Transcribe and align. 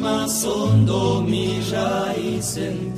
más 0.00 0.44
hondo 0.44 1.22
mi 1.22 1.60
raíz 1.70 2.56
en 2.56 2.94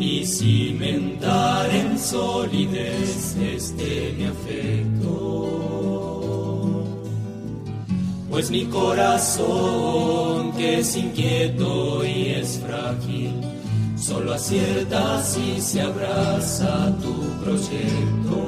y 0.00 0.24
cimentar 0.24 1.68
en 1.70 1.98
solidez 1.98 3.36
este 3.36 4.14
mi 4.16 4.24
afecto. 4.24 5.18
Pues 8.30 8.50
mi 8.50 8.66
corazón, 8.66 10.52
que 10.52 10.78
es 10.78 10.96
inquieto 10.96 12.04
y 12.04 12.28
es 12.28 12.60
frágil, 12.64 13.32
solo 13.96 14.34
acierta 14.34 15.22
si 15.22 15.60
se 15.60 15.80
abraza 15.80 16.94
tu 17.02 17.14
proyecto. 17.42 18.47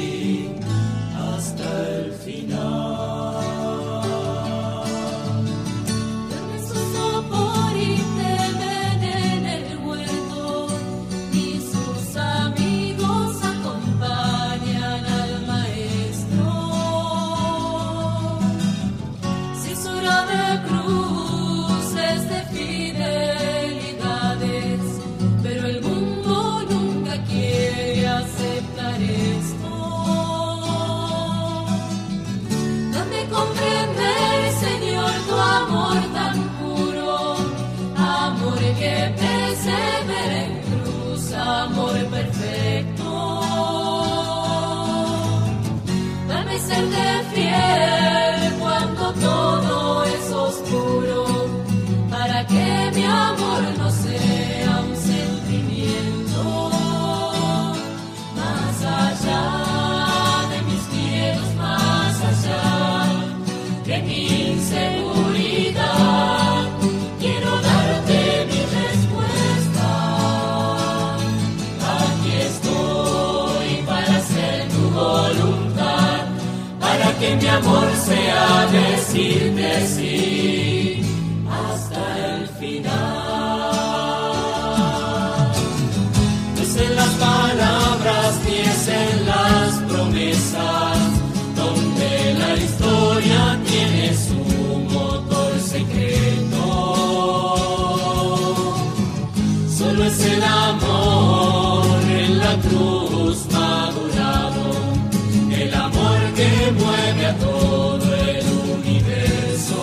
que 107.21 107.27
mueve 107.27 107.27
a 107.27 107.37
todo 107.37 108.15
el 108.15 108.45
universo. 108.77 109.81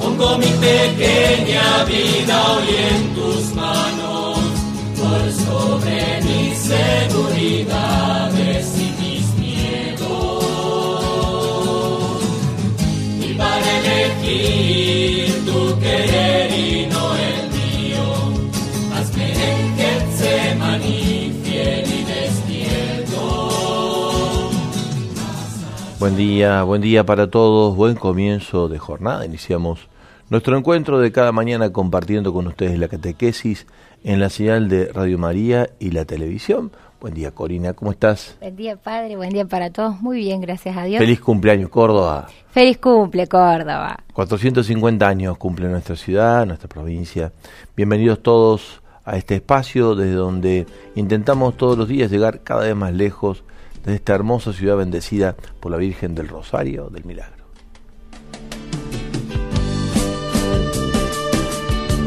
Pongo 0.00 0.38
mi 0.38 0.46
pequeña 0.46 1.84
vida 1.84 2.52
hoy 2.52 2.68
en 2.90 3.14
tus 3.14 3.54
manos, 3.54 4.38
por 4.98 5.22
sobre 5.46 5.98
mis 6.22 6.58
seguridades 6.74 8.64
y 8.78 8.88
mis 9.02 9.24
miedos. 9.38 10.44
Y 13.20 13.34
para 13.34 13.68
elegir 13.78 15.03
Buen 26.04 26.16
día, 26.16 26.62
buen 26.64 26.82
día 26.82 27.06
para 27.06 27.30
todos, 27.30 27.74
buen 27.74 27.94
comienzo 27.94 28.68
de 28.68 28.78
jornada. 28.78 29.24
Iniciamos 29.24 29.88
nuestro 30.28 30.58
encuentro 30.58 31.00
de 31.00 31.10
cada 31.10 31.32
mañana 31.32 31.72
compartiendo 31.72 32.30
con 32.30 32.46
ustedes 32.46 32.78
la 32.78 32.88
catequesis 32.88 33.66
en 34.04 34.20
la 34.20 34.28
señal 34.28 34.68
de 34.68 34.92
Radio 34.92 35.16
María 35.16 35.70
y 35.78 35.92
la 35.92 36.04
televisión. 36.04 36.72
Buen 37.00 37.14
día, 37.14 37.30
Corina, 37.30 37.72
¿cómo 37.72 37.90
estás? 37.90 38.36
Buen 38.38 38.54
día, 38.54 38.76
padre. 38.76 39.16
Buen 39.16 39.30
día 39.30 39.46
para 39.46 39.70
todos. 39.70 39.98
Muy 40.02 40.18
bien, 40.18 40.42
gracias 40.42 40.76
a 40.76 40.84
Dios. 40.84 40.98
Feliz 40.98 41.22
cumpleaños, 41.22 41.70
Córdoba. 41.70 42.26
Feliz 42.50 42.76
cumple, 42.76 43.26
Córdoba. 43.26 43.96
450 44.12 45.08
años 45.08 45.38
cumple 45.38 45.68
nuestra 45.68 45.96
ciudad, 45.96 46.44
nuestra 46.44 46.68
provincia. 46.68 47.32
Bienvenidos 47.74 48.22
todos 48.22 48.82
a 49.06 49.16
este 49.16 49.36
espacio 49.36 49.94
desde 49.94 50.12
donde 50.12 50.66
intentamos 50.96 51.56
todos 51.56 51.78
los 51.78 51.88
días 51.88 52.10
llegar 52.10 52.40
cada 52.42 52.64
vez 52.64 52.76
más 52.76 52.92
lejos 52.92 53.42
de 53.84 53.94
esta 53.94 54.14
hermosa 54.14 54.52
ciudad 54.52 54.76
bendecida 54.76 55.36
por 55.60 55.72
la 55.72 55.78
Virgen 55.78 56.14
del 56.14 56.28
Rosario 56.28 56.88
del 56.90 57.04
Milagro. 57.04 57.44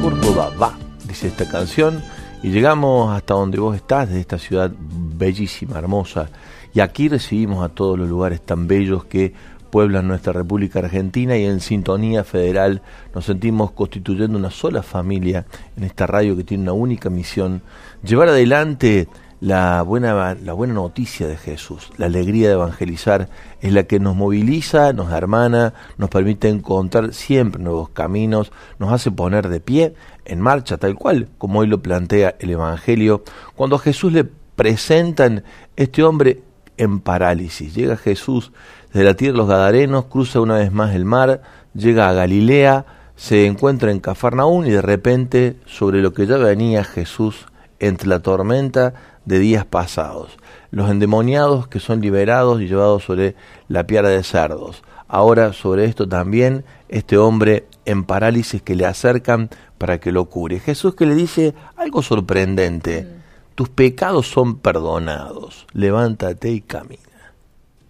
Córdoba 0.01 0.51
va, 0.59 0.77
dice 1.07 1.27
esta 1.27 1.50
canción, 1.50 2.01
y 2.44 2.50
llegamos 2.50 3.15
hasta 3.15 3.33
donde 3.33 3.59
vos 3.59 3.75
estás, 3.75 4.09
de 4.09 4.19
esta 4.19 4.38
ciudad 4.38 4.71
bellísima, 4.77 5.77
hermosa, 5.79 6.29
y 6.74 6.79
aquí 6.79 7.09
recibimos 7.09 7.63
a 7.65 7.69
todos 7.69 7.97
los 7.97 8.07
lugares 8.07 8.41
tan 8.41 8.68
bellos 8.68 9.06
que 9.06 9.33
pueblan 9.69 10.07
nuestra 10.07 10.33
República 10.33 10.80
Argentina 10.80 11.38
y 11.38 11.45
en 11.45 11.59
sintonía 11.59 12.23
federal 12.23 12.81
nos 13.13 13.25
sentimos 13.25 13.71
constituyendo 13.71 14.38
una 14.38 14.51
sola 14.51 14.81
familia 14.81 15.45
en 15.75 15.83
esta 15.83 16.07
radio 16.07 16.35
que 16.38 16.44
tiene 16.44 16.63
una 16.63 16.73
única 16.73 17.09
misión, 17.09 17.62
llevar 18.03 18.30
adelante 18.30 19.07
la 19.39 19.81
buena, 19.83 20.35
la 20.35 20.53
buena 20.53 20.73
noticia 20.73 21.27
de 21.27 21.37
Jesús, 21.37 21.91
la 21.97 22.07
alegría 22.07 22.47
de 22.47 22.55
evangelizar, 22.55 23.29
es 23.61 23.71
la 23.71 23.83
que 23.83 23.99
nos 23.99 24.15
moviliza, 24.15 24.93
nos 24.93 25.11
hermana, 25.11 25.73
nos 25.97 26.09
permite 26.09 26.49
encontrar 26.49 27.13
siempre 27.13 27.61
nuevos 27.61 27.89
caminos, 27.89 28.51
nos 28.79 28.91
hace 28.91 29.11
poner 29.11 29.49
de 29.49 29.59
pie, 29.59 29.93
en 30.25 30.41
marcha, 30.41 30.77
tal 30.77 30.95
cual 30.95 31.29
como 31.37 31.59
hoy 31.59 31.67
lo 31.67 31.81
plantea 31.81 32.35
el 32.39 32.49
Evangelio, 32.49 33.23
cuando 33.55 33.77
a 33.77 33.79
Jesús 33.79 34.11
le 34.11 34.25
presentan 34.25 35.43
este 35.75 36.03
hombre 36.03 36.41
en 36.77 36.99
parálisis. 36.99 37.73
Llega 37.75 37.95
Jesús 37.95 38.51
desde 38.91 39.05
la 39.05 39.13
tierra 39.13 39.33
de 39.33 39.37
los 39.37 39.47
Gadarenos, 39.47 40.05
cruza 40.05 40.41
una 40.41 40.57
vez 40.57 40.71
más 40.71 40.95
el 40.95 41.05
mar, 41.05 41.41
llega 41.73 42.09
a 42.09 42.13
Galilea, 42.13 42.85
se 43.15 43.45
encuentra 43.45 43.91
en 43.91 43.99
Cafarnaún 43.99 44.65
y 44.67 44.71
de 44.71 44.81
repente 44.81 45.57
sobre 45.65 46.01
lo 46.01 46.13
que 46.13 46.25
ya 46.27 46.37
venía 46.37 46.83
Jesús 46.83 47.47
entre 47.79 48.09
la 48.09 48.19
tormenta 48.19 48.94
de 49.25 49.39
días 49.39 49.65
pasados. 49.65 50.38
Los 50.71 50.89
endemoniados 50.89 51.68
que 51.68 51.79
son 51.79 52.01
liberados 52.01 52.62
y 52.62 52.68
llevados 52.68 53.03
sobre 53.03 53.35
la 53.68 53.85
piara 53.85 54.09
de 54.09 54.24
cerdos. 54.24 54.83
Ahora 55.07 55.53
sobre 55.53 55.85
esto 55.85 56.07
también 56.07 56.65
este 56.89 57.18
hombre 57.18 57.65
en 57.85 58.03
parálisis 58.03 58.62
que 58.62 58.75
le 58.75 58.85
acercan 58.85 59.50
para 59.77 60.00
que 60.00 60.12
lo 60.12 60.25
cure. 60.25 60.59
Jesús 60.59 60.95
que 60.95 61.06
le 61.06 61.15
dice 61.15 61.53
algo 61.75 62.01
sorprendente. 62.01 63.03
Mm. 63.03 63.18
Tus 63.56 63.69
pecados 63.69 64.30
son 64.30 64.59
perdonados. 64.59 65.65
Levántate 65.73 66.51
y 66.51 66.62
camina. 66.62 67.01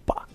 Pa. 0.06 0.26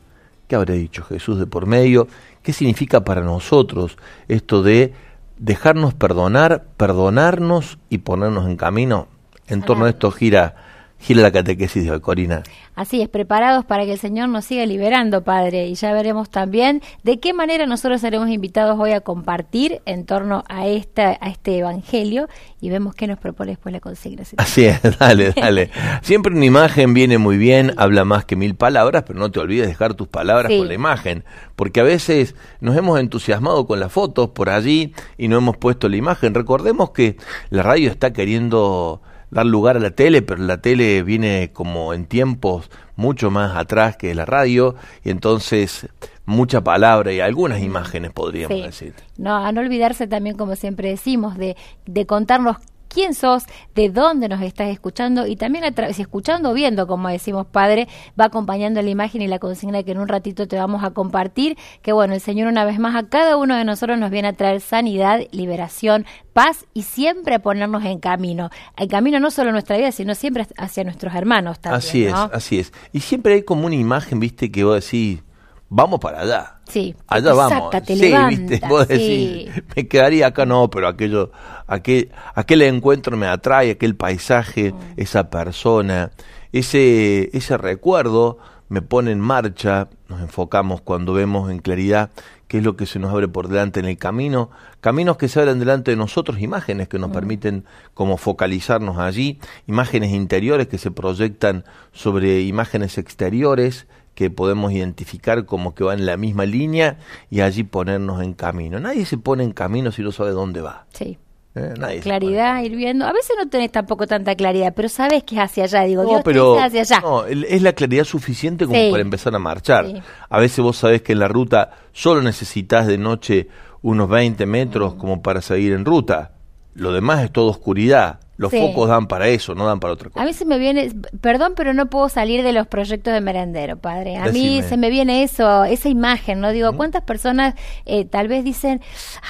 ¿Qué 0.48 0.56
habrá 0.56 0.76
dicho 0.76 1.04
Jesús 1.04 1.40
de 1.40 1.48
por 1.48 1.66
medio? 1.66 2.08
¿Qué 2.44 2.54
significa 2.54 3.04
para 3.04 3.22
nosotros 3.22 3.98
esto 4.28 4.62
de 4.62 4.94
dejarnos 5.38 5.94
perdonar, 5.94 6.66
perdonarnos 6.78 7.80
y 7.90 8.00
ponernos 8.00 8.48
en 8.48 8.58
camino? 8.58 9.08
En 9.48 9.62
torno 9.62 9.86
a 9.86 9.90
esto 9.90 10.12
gira 10.12 10.56
gira 11.04 11.22
la 11.22 11.32
catequesis 11.32 11.84
de 11.84 11.92
hoy, 11.92 12.00
Corina. 12.00 12.44
Así 12.76 13.02
es, 13.02 13.10
preparados 13.10 13.66
para 13.66 13.84
que 13.84 13.92
el 13.92 14.00
Señor 14.00 14.30
nos 14.30 14.46
siga 14.46 14.66
liberando, 14.66 15.24
Padre. 15.24 15.68
Y 15.68 15.76
ya 15.76 15.92
veremos 15.92 16.30
también 16.30 16.82
de 17.04 17.20
qué 17.20 17.34
manera 17.34 17.66
nosotros 17.66 18.00
seremos 18.02 18.30
invitados 18.30 18.80
hoy 18.80 18.94
a 18.94 19.02
compartir 19.02 19.82
en 19.86 20.06
torno 20.06 20.44
a, 20.48 20.66
esta, 20.66 21.18
a 21.20 21.30
este 21.30 21.58
Evangelio 21.58 22.30
y 22.62 22.70
vemos 22.70 22.96
qué 22.96 23.06
nos 23.06 23.20
propone 23.20 23.52
después 23.52 23.74
la 23.74 23.82
consigna. 23.82 24.24
Así 24.38 24.66
es, 24.66 24.80
dale, 24.98 25.32
dale. 25.36 25.70
Siempre 26.02 26.34
una 26.34 26.46
imagen 26.46 26.94
viene 26.94 27.18
muy 27.18 27.38
bien, 27.38 27.74
habla 27.78 28.06
más 28.06 28.24
que 28.24 28.38
mil 28.38 28.56
palabras, 28.56 29.04
pero 29.06 29.20
no 29.20 29.30
te 29.30 29.40
olvides 29.40 29.68
dejar 29.68 29.96
tus 29.96 30.08
palabras 30.08 30.52
con 30.58 30.68
la 30.68 30.74
imagen, 30.74 31.26
porque 31.58 31.82
a 31.82 31.84
veces 31.84 32.34
nos 32.62 32.78
hemos 32.78 33.00
entusiasmado 33.00 33.68
con 33.68 33.80
las 33.82 33.92
fotos 33.92 34.30
por 34.30 34.50
allí 34.50 34.94
y 35.18 35.28
no 35.28 35.38
hemos 35.38 35.58
puesto 35.58 35.90
la 35.90 35.98
imagen. 35.98 36.34
Recordemos 36.34 36.92
que 36.92 37.18
la 37.50 37.62
radio 37.62 37.92
está 37.92 38.14
queriendo 38.14 39.02
dar 39.34 39.46
lugar 39.46 39.78
a 39.78 39.80
la 39.80 39.92
tele, 39.92 40.22
pero 40.22 40.42
la 40.44 40.62
tele 40.62 41.04
viene 41.04 41.52
como 41.54 41.94
en 41.94 42.06
tiempos 42.06 42.70
mucho 42.96 43.32
más 43.32 43.56
atrás 43.58 43.98
que 43.98 44.14
la 44.14 44.26
radio 44.26 44.76
y 45.04 45.10
entonces 45.10 45.88
mucha 46.26 46.64
palabra 46.64 47.12
y 47.12 47.20
algunas 47.20 47.62
imágenes 47.62 48.12
podríamos 48.12 48.62
decir. 48.64 48.94
No, 49.18 49.36
a 49.36 49.52
no 49.52 49.62
olvidarse 49.62 50.08
también, 50.08 50.38
como 50.38 50.56
siempre 50.56 50.90
decimos, 50.90 51.38
de, 51.38 51.58
de 51.86 52.06
contarnos 52.06 52.58
quién 52.94 53.14
sos, 53.14 53.46
de 53.76 53.90
dónde 53.90 54.30
nos 54.30 54.42
estás 54.42 54.70
escuchando 54.70 55.26
y 55.28 55.36
también 55.36 55.64
si 55.94 56.02
escuchando 56.02 56.52
o 56.52 56.54
viendo, 56.54 56.88
como 56.88 57.10
decimos 57.10 57.48
padre, 57.48 57.88
va 58.20 58.26
acompañando 58.26 58.82
la 58.82 58.90
imagen 58.90 59.22
y 59.22 59.28
la 59.28 59.40
consigna 59.40 59.84
que 59.84 59.92
en 59.92 60.00
un 60.00 60.08
ratito 60.08 60.48
te 60.48 60.58
vamos 60.58 60.84
a 60.84 60.92
compartir, 60.92 61.58
que 61.82 61.92
bueno, 61.92 62.14
el 62.14 62.22
Señor 62.22 62.48
una 62.48 62.66
vez 62.66 62.80
más 62.80 62.96
a 62.96 63.08
cada 63.08 63.38
uno 63.38 63.56
de 63.56 63.66
nosotros 63.66 63.98
nos 63.98 64.12
viene 64.12 64.30
a 64.30 64.34
traer 64.34 64.62
sanidad, 64.62 65.22
liberación, 65.32 66.06
paz 66.34 66.66
y 66.74 66.84
siempre 66.84 67.36
a 67.36 67.40
ponernos 67.40 67.84
en 67.86 68.00
camino. 68.00 68.50
En 68.78 68.88
camino 68.88 69.20
no 69.20 69.32
solo 69.32 69.50
en 69.50 69.54
nuestra 69.54 69.78
vida, 69.78 69.92
sino 69.92 70.16
siempre 70.16 70.48
hacia 70.58 70.84
nuestros 70.84 71.16
hermanos 71.16 71.60
también. 71.60 71.78
Así 71.78 72.06
es, 72.06 72.14
así 72.14 72.60
es. 72.60 72.74
Y 72.92 73.00
siempre 73.00 73.34
hay 73.34 73.44
como 73.44 73.66
una 73.66 73.76
imagen, 73.76 74.20
viste, 74.20 74.52
que 74.52 74.64
vos 74.64 74.84
decís 74.84 75.22
vamos 75.70 76.00
para 76.00 76.22
allá. 76.22 76.60
Sí, 76.68 76.96
allá 77.08 77.34
vamos. 77.34 77.76
sí, 77.86 78.14
viste, 78.30 78.62
vos 78.68 78.88
decís, 78.88 79.50
me 79.76 79.88
quedaría 79.88 80.28
acá, 80.28 80.46
no, 80.46 80.70
pero 80.70 80.88
aquello, 80.88 81.32
aquel, 81.68 82.12
aquel 82.36 82.62
encuentro 82.64 83.18
me 83.18 83.28
atrae, 83.28 83.72
aquel 83.72 83.96
paisaje, 83.96 84.72
mm. 84.72 84.78
esa 84.98 85.30
persona, 85.30 86.12
ese, 86.52 87.30
ese 87.36 87.58
recuerdo 87.58 88.38
me 88.70 88.82
pone 88.82 89.12
en 89.12 89.20
marcha, 89.20 89.90
nos 90.08 90.22
enfocamos 90.22 90.82
cuando 90.82 91.14
vemos 91.14 91.52
en 91.52 91.60
claridad 91.60 92.10
qué 92.48 92.60
es 92.60 92.64
lo 92.64 92.76
que 92.76 92.86
se 92.86 93.00
nos 93.00 93.12
abre 93.12 93.28
por 93.28 93.48
delante 93.48 93.80
en 93.80 93.88
el 93.88 93.98
camino, 93.98 94.52
caminos 94.80 95.18
que 95.18 95.28
se 95.28 95.40
abren 95.40 95.60
delante 95.60 95.92
de 95.92 95.98
nosotros, 95.98 96.40
imágenes 96.40 96.88
que 96.88 97.00
nos 97.00 97.10
mm. 97.10 97.14
permiten 97.14 97.66
como 97.94 98.18
focalizarnos 98.18 98.98
allí, 99.00 99.40
imágenes 99.68 100.12
interiores 100.12 100.68
que 100.68 100.78
se 100.78 100.92
proyectan 100.92 101.66
sobre 101.92 102.42
imágenes 102.42 102.98
exteriores, 102.98 103.88
que 104.16 104.30
podemos 104.30 104.72
identificar 104.72 105.46
como 105.46 105.74
que 105.74 105.84
va 105.84 105.94
en 105.94 106.06
la 106.06 106.18
misma 106.18 106.46
línea 106.46 106.98
y 107.30 107.42
allí 107.42 107.64
ponernos 107.64 108.22
en 108.22 108.34
camino. 108.34 108.80
Nadie 108.80 109.06
se 109.06 109.18
pone 109.18 109.44
en 109.44 109.52
camino 109.52 109.92
si 109.92 110.02
no 110.02 110.12
sabe 110.12 110.32
dónde 110.32 110.62
va. 110.62 110.86
Sí. 110.94 111.18
Eh, 111.56 111.74
nadie 111.78 112.00
claridad, 112.00 112.64
ir 112.64 112.76
viendo. 112.76 113.06
A 113.06 113.14
veces 113.14 113.36
no 113.38 113.48
tenés 113.48 113.72
tampoco 113.72 114.08
tanta 114.08 114.34
claridad, 114.36 114.74
pero 114.76 114.90
sabes 114.90 115.24
que 115.24 115.36
es 115.36 115.42
hacia 115.42 115.66
allá. 115.66 115.84
Digo, 115.84 116.04
no, 116.04 116.22
pero 116.24 116.60
hacia 116.60 116.82
allá. 116.82 117.00
No, 117.02 117.26
es 117.26 117.62
la 117.62 117.74
claridad 117.74 118.06
suficiente 118.06 118.66
como 118.66 118.92
para 118.92 119.02
empezar 119.02 119.36
a 119.36 119.40
marchar. 119.40 119.86
A 120.30 120.40
veces 120.40 120.60
vos 120.60 120.78
sabés 120.78 121.04
que 121.04 121.14
en 121.14 121.20
la 121.20 121.28
ruta 121.28 121.72
solo 121.92 122.22
necesitas 122.22 122.88
de 122.88 122.98
noche 122.98 123.48
unos 123.84 124.10
20 124.10 124.46
metros 124.48 124.96
mm. 124.96 124.98
como 124.98 125.22
para 125.22 125.42
seguir 125.42 125.74
en 125.74 125.86
ruta. 125.86 126.32
Lo 126.74 126.92
demás 126.92 127.24
es 127.24 127.32
toda 127.32 127.52
oscuridad. 127.52 128.20
Los 128.44 128.52
focos 128.52 128.90
dan 128.90 129.08
para 129.08 129.28
eso, 129.28 129.56
no 129.56 129.66
dan 129.66 129.80
para 129.80 129.94
otra 129.94 130.10
cosa. 130.10 130.22
A 130.22 130.26
mí 130.26 130.34
se 130.34 130.46
me 130.46 130.58
viene, 130.58 130.92
perdón, 131.22 131.54
pero 131.56 131.74
no 131.74 131.88
puedo 131.88 132.10
salir 132.10 132.44
de 132.44 132.54
los 132.54 132.68
proyectos 132.68 133.14
de 133.14 133.22
merendero, 133.22 133.78
padre. 133.78 134.18
A 134.18 134.28
mí 134.28 134.62
se 134.62 134.78
me 134.78 134.90
viene 134.90 135.24
eso, 135.24 135.64
esa 135.64 135.90
imagen, 135.90 136.40
¿no? 136.40 136.52
Digo, 136.52 136.74
¿cuántas 136.74 137.04
personas 137.04 137.56
eh, 137.86 138.06
tal 138.06 138.28
vez 138.28 138.44
dicen, 138.44 138.82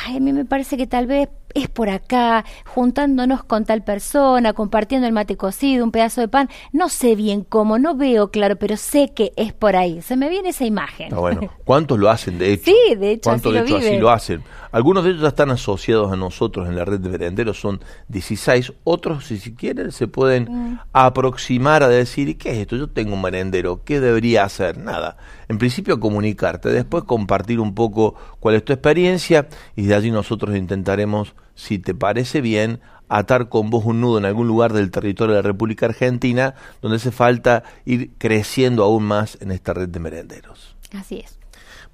ay, 0.06 0.18
a 0.18 0.19
mí 0.19 0.33
me 0.33 0.45
parece 0.45 0.77
que 0.77 0.88
tal 0.88 1.07
vez 1.07 1.30
es 1.54 1.70
por 1.70 1.90
acá, 1.90 2.46
juntándonos 2.66 3.44
con 3.44 3.66
tal 3.66 3.84
persona, 3.84 4.54
compartiendo 4.54 5.08
el 5.08 5.14
mate 5.14 5.38
cocido, 5.38 5.84
un 5.84 5.92
pedazo 5.92 6.22
de 6.22 6.28
pan. 6.28 6.50
No 6.72 6.90
sé 6.90 7.16
bien 7.16 7.44
cómo, 7.44 7.80
no 7.80 7.96
veo 7.96 8.32
claro, 8.32 8.56
pero 8.56 8.78
sé 8.78 9.12
que 9.16 9.34
es 9.36 9.54
por 9.54 9.76
ahí. 9.76 10.02
Se 10.02 10.16
me 10.16 10.30
viene 10.30 10.50
esa 10.50 10.66
imagen. 10.66 11.14
Ah, 11.14 11.20
bueno, 11.20 11.50
¿cuántos 11.64 12.00
lo 12.00 12.10
hacen 12.10 12.38
de 12.38 12.54
hecho? 12.54 12.66
Sí, 12.66 12.96
de 12.96 13.12
hecho, 13.12 13.30
¿Cuántos 13.30 13.54
de 13.54 13.60
hecho 13.60 13.78
así 13.78 13.98
lo 13.98 14.10
hacen? 14.10 14.44
Algunos 14.72 15.04
de 15.04 15.12
ellos 15.12 15.22
ya 15.22 15.28
están 15.28 15.52
asociados 15.52 16.12
a 16.12 16.16
nosotros 16.16 16.68
en 16.68 16.76
la 16.76 16.84
red 16.84 17.00
de 17.00 17.08
merenderos, 17.08 17.60
son 17.60 17.80
16. 18.08 18.74
Otros, 18.84 19.28
si, 19.28 19.38
si 19.38 19.54
quieren, 19.54 19.92
se 19.92 20.08
pueden 20.08 20.46
mm. 20.50 20.80
aproximar 20.94 21.84
a 21.84 21.90
decir, 21.90 22.38
¿qué 22.40 22.54
es 22.54 22.58
esto? 22.58 22.76
Yo 22.76 22.90
tengo 22.90 23.14
un 23.14 23.22
merendero, 23.22 23.84
¿qué 23.84 24.00
debería 24.00 24.44
hacer? 24.44 24.80
Nada. 24.80 25.18
En 25.48 25.60
principio, 25.60 26.00
comunicarte, 26.00 26.70
después 26.70 27.04
compartir 27.04 27.60
un 27.60 27.76
poco 27.76 28.16
cuál 28.40 28.56
es 28.56 28.66
tu 28.66 28.74
experiencia 28.74 29.48
y 29.76 29.86
de 29.86 29.94
allí 29.94 30.10
nosotros 30.10 30.56
intentaremos 30.56 31.36
si 31.56 31.80
te 31.80 31.94
parece 31.94 32.42
bien, 32.42 32.80
atar 33.10 33.50
con 33.50 33.70
vos 33.70 33.86
un 33.86 34.02
nudo 34.02 34.18
en 34.18 34.26
algún 34.26 34.48
lugar 34.48 34.74
del 34.74 34.90
territorio 34.92 35.36
de 35.36 35.42
la 35.42 35.48
República 35.48 35.86
Argentina 35.86 36.56
donde 36.82 36.98
hace 36.98 37.12
falta 37.12 37.64
ir 37.86 38.12
creciendo 38.18 38.84
aún 38.84 39.04
más 39.04 39.38
en 39.42 39.52
esta 39.52 39.74
red 39.74 39.90
de 39.90 40.00
merenderos. 40.00 40.76
Así 40.94 41.20
es. 41.20 41.38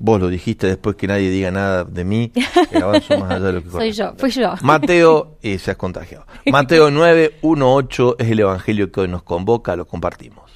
Vos 0.01 0.21
lo 0.21 0.29
dijiste 0.29 0.65
después 0.65 0.95
que 0.95 1.07
nadie 1.07 1.29
diga 1.29 1.51
nada 1.51 1.83
de 1.83 2.05
mí, 2.05 2.31
que 2.71 2.77
avanzo 2.77 3.19
más 3.19 3.31
allá 3.31 3.47
de 3.47 3.53
lo 3.53 3.63
que 3.63 3.69
Soy 3.69 3.91
yo, 3.91 4.13
fui 4.17 4.31
yo. 4.31 4.53
Mateo, 4.61 5.37
y 5.41 5.57
se 5.57 5.71
has 5.71 5.77
contagiado. 5.77 6.25
Mateo 6.45 6.89
918 6.91 8.15
es 8.17 8.31
el 8.31 8.39
evangelio 8.39 8.91
que 8.91 9.01
hoy 9.01 9.07
nos 9.09 9.23
convoca, 9.23 9.75
lo 9.75 9.85
compartimos. 9.85 10.49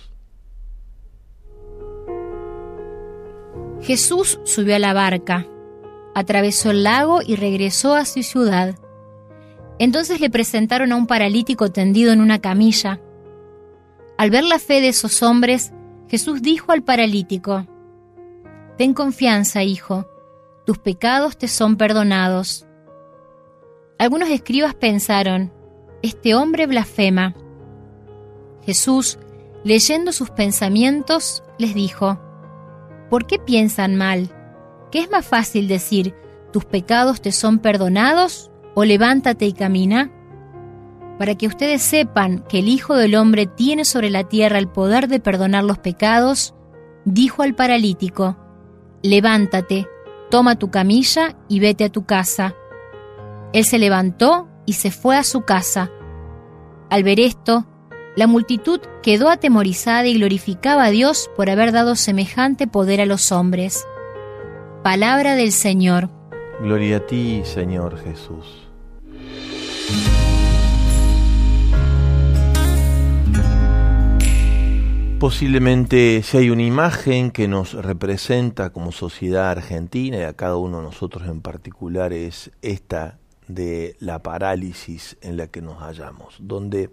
Jesús 3.82 4.40
subió 4.46 4.78
a 4.78 4.80
la 4.80 4.94
barca, 4.94 5.46
atravesó 6.16 6.72
el 6.72 6.84
lago 6.84 7.20
y 7.22 7.36
regresó 7.36 7.96
a 7.96 8.06
su 8.06 8.24
ciudad. 8.24 8.76
Entonces 9.80 10.20
le 10.20 10.30
presentaron 10.30 10.92
a 10.92 10.96
un 10.96 11.08
paralítico 11.08 11.72
tendido 11.72 12.12
en 12.12 12.22
una 12.22 12.40
camilla. 12.40 13.00
Al 14.18 14.30
ver 14.30 14.44
la 14.44 14.60
fe 14.60 14.82
de 14.82 14.90
esos 14.90 15.24
hombres, 15.24 15.74
Jesús 16.08 16.42
dijo 16.42 16.72
al 16.72 16.84
paralítico, 16.84 17.66
Ten 18.78 18.94
confianza, 18.94 19.64
hijo, 19.64 20.08
tus 20.66 20.78
pecados 20.78 21.38
te 21.38 21.48
son 21.48 21.76
perdonados. 21.76 22.66
Algunos 23.98 24.30
escribas 24.30 24.76
pensaron, 24.76 25.52
Este 26.02 26.36
hombre 26.36 26.68
blasfema. 26.68 27.36
Jesús, 28.66 29.20
leyendo 29.64 30.12
sus 30.12 30.30
pensamientos, 30.30 31.44
les 31.58 31.74
dijo, 31.74 32.20
¿Por 33.10 33.26
qué 33.26 33.40
piensan 33.40 33.96
mal? 33.96 34.30
¿Qué 34.92 35.00
es 35.00 35.10
más 35.10 35.26
fácil 35.26 35.68
decir, 35.68 36.16
tus 36.52 36.66
pecados 36.66 37.22
te 37.22 37.32
son 37.32 37.58
perdonados 37.60 38.52
o 38.76 38.86
levántate 38.86 39.46
y 39.46 39.54
camina? 39.54 40.12
Para 41.20 41.36
que 41.36 41.48
ustedes 41.48 41.82
sepan 41.82 42.44
que 42.50 42.60
el 42.60 42.68
Hijo 42.68 42.96
del 42.96 43.16
Hombre 43.16 43.46
tiene 43.46 43.86
sobre 43.86 44.10
la 44.10 44.24
tierra 44.24 44.58
el 44.58 44.68
poder 44.68 45.08
de 45.08 45.20
perdonar 45.20 45.64
los 45.64 45.78
pecados, 45.78 46.56
dijo 47.06 47.44
al 47.44 47.56
paralítico, 47.56 48.38
levántate, 49.02 49.88
toma 50.30 50.58
tu 50.58 50.72
camilla 50.72 51.36
y 51.48 51.60
vete 51.60 51.86
a 51.86 51.90
tu 51.90 52.06
casa. 52.06 52.56
Él 53.54 53.66
se 53.66 53.78
levantó 53.78 54.48
y 54.66 54.74
se 54.74 54.90
fue 54.90 55.16
a 55.16 55.24
su 55.24 55.42
casa. 55.42 55.92
Al 56.90 57.04
ver 57.04 57.20
esto, 57.20 57.68
la 58.16 58.28
multitud 58.28 58.80
quedó 59.02 59.30
atemorizada 59.30 60.08
y 60.08 60.16
glorificaba 60.16 60.86
a 60.86 60.90
Dios 60.92 61.30
por 61.36 61.50
haber 61.50 61.72
dado 61.72 61.96
semejante 61.96 62.68
poder 62.68 63.02
a 63.02 63.06
los 63.06 63.32
hombres. 63.32 63.86
Palabra 64.84 65.36
del 65.36 65.52
Señor. 65.52 66.10
Gloria 66.62 66.98
a 66.98 67.06
ti, 67.08 67.42
Señor 67.44 67.98
Jesús. 67.98 68.63
Posiblemente 75.24 76.22
si 76.22 76.36
hay 76.36 76.50
una 76.50 76.64
imagen 76.64 77.32
que 77.32 77.48
nos 77.48 77.76
representa 77.76 78.72
como 78.72 78.92
sociedad 78.92 79.52
argentina 79.52 80.18
y 80.18 80.24
a 80.24 80.34
cada 80.34 80.58
uno 80.58 80.80
de 80.80 80.84
nosotros 80.84 81.30
en 81.30 81.40
particular 81.40 82.12
es 82.12 82.52
esta 82.62 83.20
de 83.48 83.96
la 84.02 84.20
parálisis 84.20 85.16
en 85.22 85.38
la 85.38 85.48
que 85.48 85.62
nos 85.62 85.78
hallamos, 85.78 86.36
donde 86.42 86.90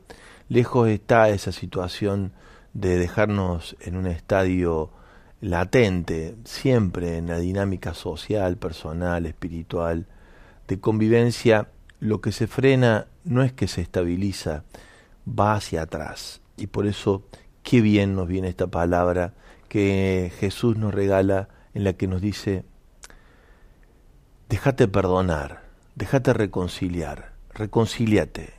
lejos 0.49 0.89
está 0.89 1.29
esa 1.29 1.51
situación 1.51 2.33
de 2.73 2.99
dejarnos 2.99 3.77
en 3.81 3.97
un 3.97 4.07
estadio 4.07 4.93
latente, 5.41 6.37
siempre 6.45 7.17
en 7.17 7.27
la 7.27 7.41
dinámica 7.41 7.95
social, 7.95 8.59
personal, 8.59 9.27
espiritual, 9.27 10.07
de 10.69 10.79
convivencia, 10.79 11.67
lo 11.99 12.21
que 12.21 12.31
se 12.31 12.47
frena 12.47 13.09
no 13.25 13.43
es 13.43 13.53
que 13.53 13.67
se 13.67 13.81
estabiliza, 13.81 14.63
va 15.27 15.55
hacia 15.55 15.83
atrás. 15.83 16.41
Y 16.57 16.69
por 16.69 16.87
eso, 16.87 17.25
qué 17.71 17.81
bien 17.81 18.17
nos 18.17 18.27
viene 18.27 18.49
esta 18.49 18.67
palabra 18.67 19.33
que 19.69 20.33
Jesús 20.41 20.77
nos 20.77 20.93
regala 20.93 21.49
en 21.73 21.85
la 21.85 21.93
que 21.93 22.09
nos 22.09 22.21
dice, 22.21 22.65
déjate 24.49 24.89
perdonar, 24.89 25.63
déjate 25.95 26.33
reconciliar, 26.33 27.31
reconcíliate 27.55 28.55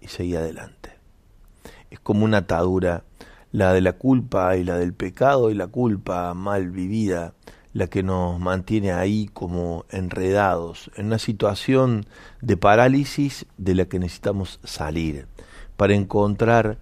y 0.00 0.06
seguí 0.06 0.36
adelante. 0.36 0.92
Es 1.90 1.98
como 1.98 2.24
una 2.24 2.36
atadura, 2.36 3.02
la 3.50 3.72
de 3.72 3.80
la 3.80 3.94
culpa 3.94 4.56
y 4.56 4.62
la 4.62 4.78
del 4.78 4.94
pecado 4.94 5.50
y 5.50 5.54
la 5.54 5.66
culpa 5.66 6.32
mal 6.32 6.70
vivida, 6.70 7.34
la 7.72 7.88
que 7.88 8.04
nos 8.04 8.38
mantiene 8.38 8.92
ahí 8.92 9.26
como 9.26 9.86
enredados, 9.90 10.92
en 10.94 11.06
una 11.06 11.18
situación 11.18 12.06
de 12.42 12.56
parálisis 12.56 13.46
de 13.58 13.74
la 13.74 13.86
que 13.86 13.98
necesitamos 13.98 14.60
salir, 14.62 15.26
para 15.76 15.94
encontrar 15.94 16.78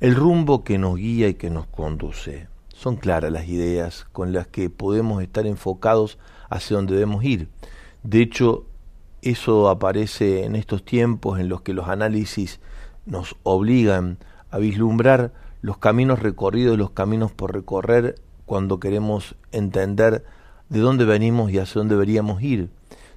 el 0.00 0.14
rumbo 0.14 0.64
que 0.64 0.78
nos 0.78 0.96
guía 0.96 1.28
y 1.28 1.34
que 1.34 1.50
nos 1.50 1.66
conduce. 1.66 2.48
Son 2.68 2.96
claras 2.96 3.32
las 3.32 3.48
ideas 3.48 4.06
con 4.12 4.32
las 4.32 4.46
que 4.46 4.68
podemos 4.68 5.22
estar 5.22 5.46
enfocados 5.46 6.18
hacia 6.50 6.76
donde 6.76 6.94
debemos 6.94 7.24
ir. 7.24 7.48
De 8.02 8.20
hecho, 8.20 8.66
eso 9.22 9.68
aparece 9.68 10.44
en 10.44 10.56
estos 10.56 10.84
tiempos 10.84 11.38
en 11.38 11.48
los 11.48 11.62
que 11.62 11.72
los 11.72 11.88
análisis 11.88 12.60
nos 13.06 13.36
obligan 13.42 14.18
a 14.50 14.58
vislumbrar 14.58 15.32
los 15.62 15.78
caminos 15.78 16.18
recorridos, 16.18 16.76
los 16.76 16.90
caminos 16.90 17.32
por 17.32 17.54
recorrer 17.54 18.16
cuando 18.44 18.80
queremos 18.80 19.34
entender 19.52 20.24
de 20.68 20.80
dónde 20.80 21.04
venimos 21.04 21.50
y 21.50 21.58
hacia 21.58 21.78
dónde 21.80 21.94
deberíamos 21.94 22.42
ir. 22.42 22.68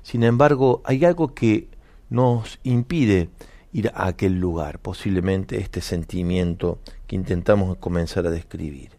Sin 0.02 0.24
embargo, 0.24 0.82
hay 0.86 1.04
algo 1.04 1.34
que 1.34 1.68
nos 2.10 2.60
impide 2.64 3.30
ir 3.78 3.92
a 3.94 4.08
aquel 4.08 4.40
lugar, 4.40 4.80
posiblemente 4.80 5.60
este 5.60 5.82
sentimiento 5.82 6.80
que 7.06 7.16
intentamos 7.16 7.78
comenzar 7.78 8.26
a 8.26 8.32
describir. 8.32 8.90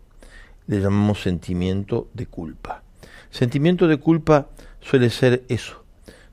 Le 0.69 0.79
llamamos 0.79 1.21
sentimiento 1.21 2.09
de 2.15 2.27
culpa. 2.27 2.85
Sentimiento 3.31 3.89
de 3.89 3.97
culpa 3.97 4.51
suele 4.81 5.11
ser 5.11 5.43
eso, 5.49 5.83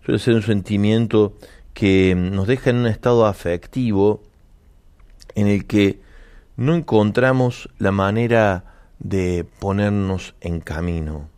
suele 0.06 0.20
ser 0.20 0.36
un 0.36 0.44
sentimiento 0.44 1.34
que 1.74 2.14
nos 2.14 2.46
deja 2.46 2.70
en 2.70 2.78
un 2.78 2.86
estado 2.86 3.26
afectivo 3.26 4.22
en 5.34 5.48
el 5.48 5.66
que 5.66 6.00
no 6.56 6.76
encontramos 6.76 7.70
la 7.80 7.92
manera 7.92 8.76
de 9.00 9.48
ponernos 9.60 10.36
en 10.42 10.60
camino. 10.60 11.30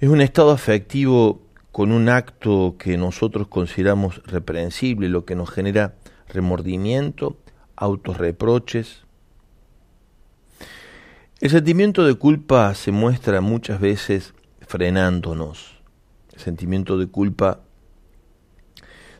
Es 0.00 0.08
un 0.08 0.22
estado 0.22 0.50
afectivo 0.50 1.40
con 1.72 1.92
un 1.92 2.08
acto 2.08 2.76
que 2.78 2.96
nosotros 2.96 3.46
consideramos 3.48 4.22
reprensible, 4.24 5.08
lo 5.08 5.24
que 5.24 5.36
nos 5.36 5.50
genera 5.50 5.94
remordimiento, 6.28 7.38
autorreproches. 7.76 9.04
El 11.40 11.50
sentimiento 11.50 12.04
de 12.04 12.14
culpa 12.14 12.74
se 12.74 12.92
muestra 12.92 13.40
muchas 13.40 13.80
veces 13.80 14.34
frenándonos. 14.60 15.80
El 16.32 16.40
sentimiento 16.40 16.98
de 16.98 17.06
culpa 17.06 17.60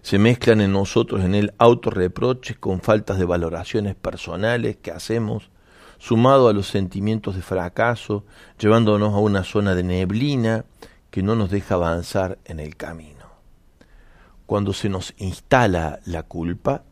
se 0.03 0.19
mezclan 0.19 0.61
en 0.61 0.73
nosotros 0.73 1.25
en 1.25 1.35
el 1.35 1.53
autorreproches 1.59 2.59
con 2.59 2.81
faltas 2.81 3.19
de 3.19 3.25
valoraciones 3.25 3.95
personales 3.95 4.77
que 4.77 4.91
hacemos, 4.91 5.51
sumado 5.99 6.49
a 6.49 6.53
los 6.53 6.67
sentimientos 6.69 7.37
de 7.37 7.43
fracaso, 7.43 8.25
llevándonos 8.59 9.15
a 9.15 9.19
una 9.19 9.45
zona 9.45 9.75
de 9.75 9.83
neblina 9.83 10.65
que 11.11 11.23
no 11.23 11.35
nos 11.35 11.51
deja 11.51 11.75
avanzar 11.75 12.39
en 12.45 12.61
el 12.61 12.77
camino. 12.77 13.27
Cuando 14.47 14.73
se 14.73 14.89
nos 14.89 15.15
instala 15.19 16.01
la 16.05 16.23
culpa, 16.25 16.85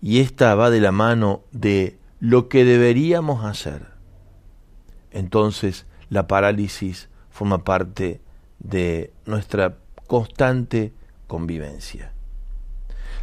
y 0.00 0.20
esta 0.20 0.54
va 0.54 0.70
de 0.70 0.80
la 0.80 0.92
mano 0.92 1.42
de 1.50 1.98
lo 2.20 2.48
que 2.48 2.64
deberíamos 2.64 3.44
hacer, 3.44 3.86
entonces 5.10 5.86
la 6.10 6.26
parálisis 6.26 7.08
forma 7.30 7.64
parte 7.64 8.20
de 8.58 9.12
nuestra 9.26 9.78
constante 10.06 10.92
convivencia. 11.26 12.12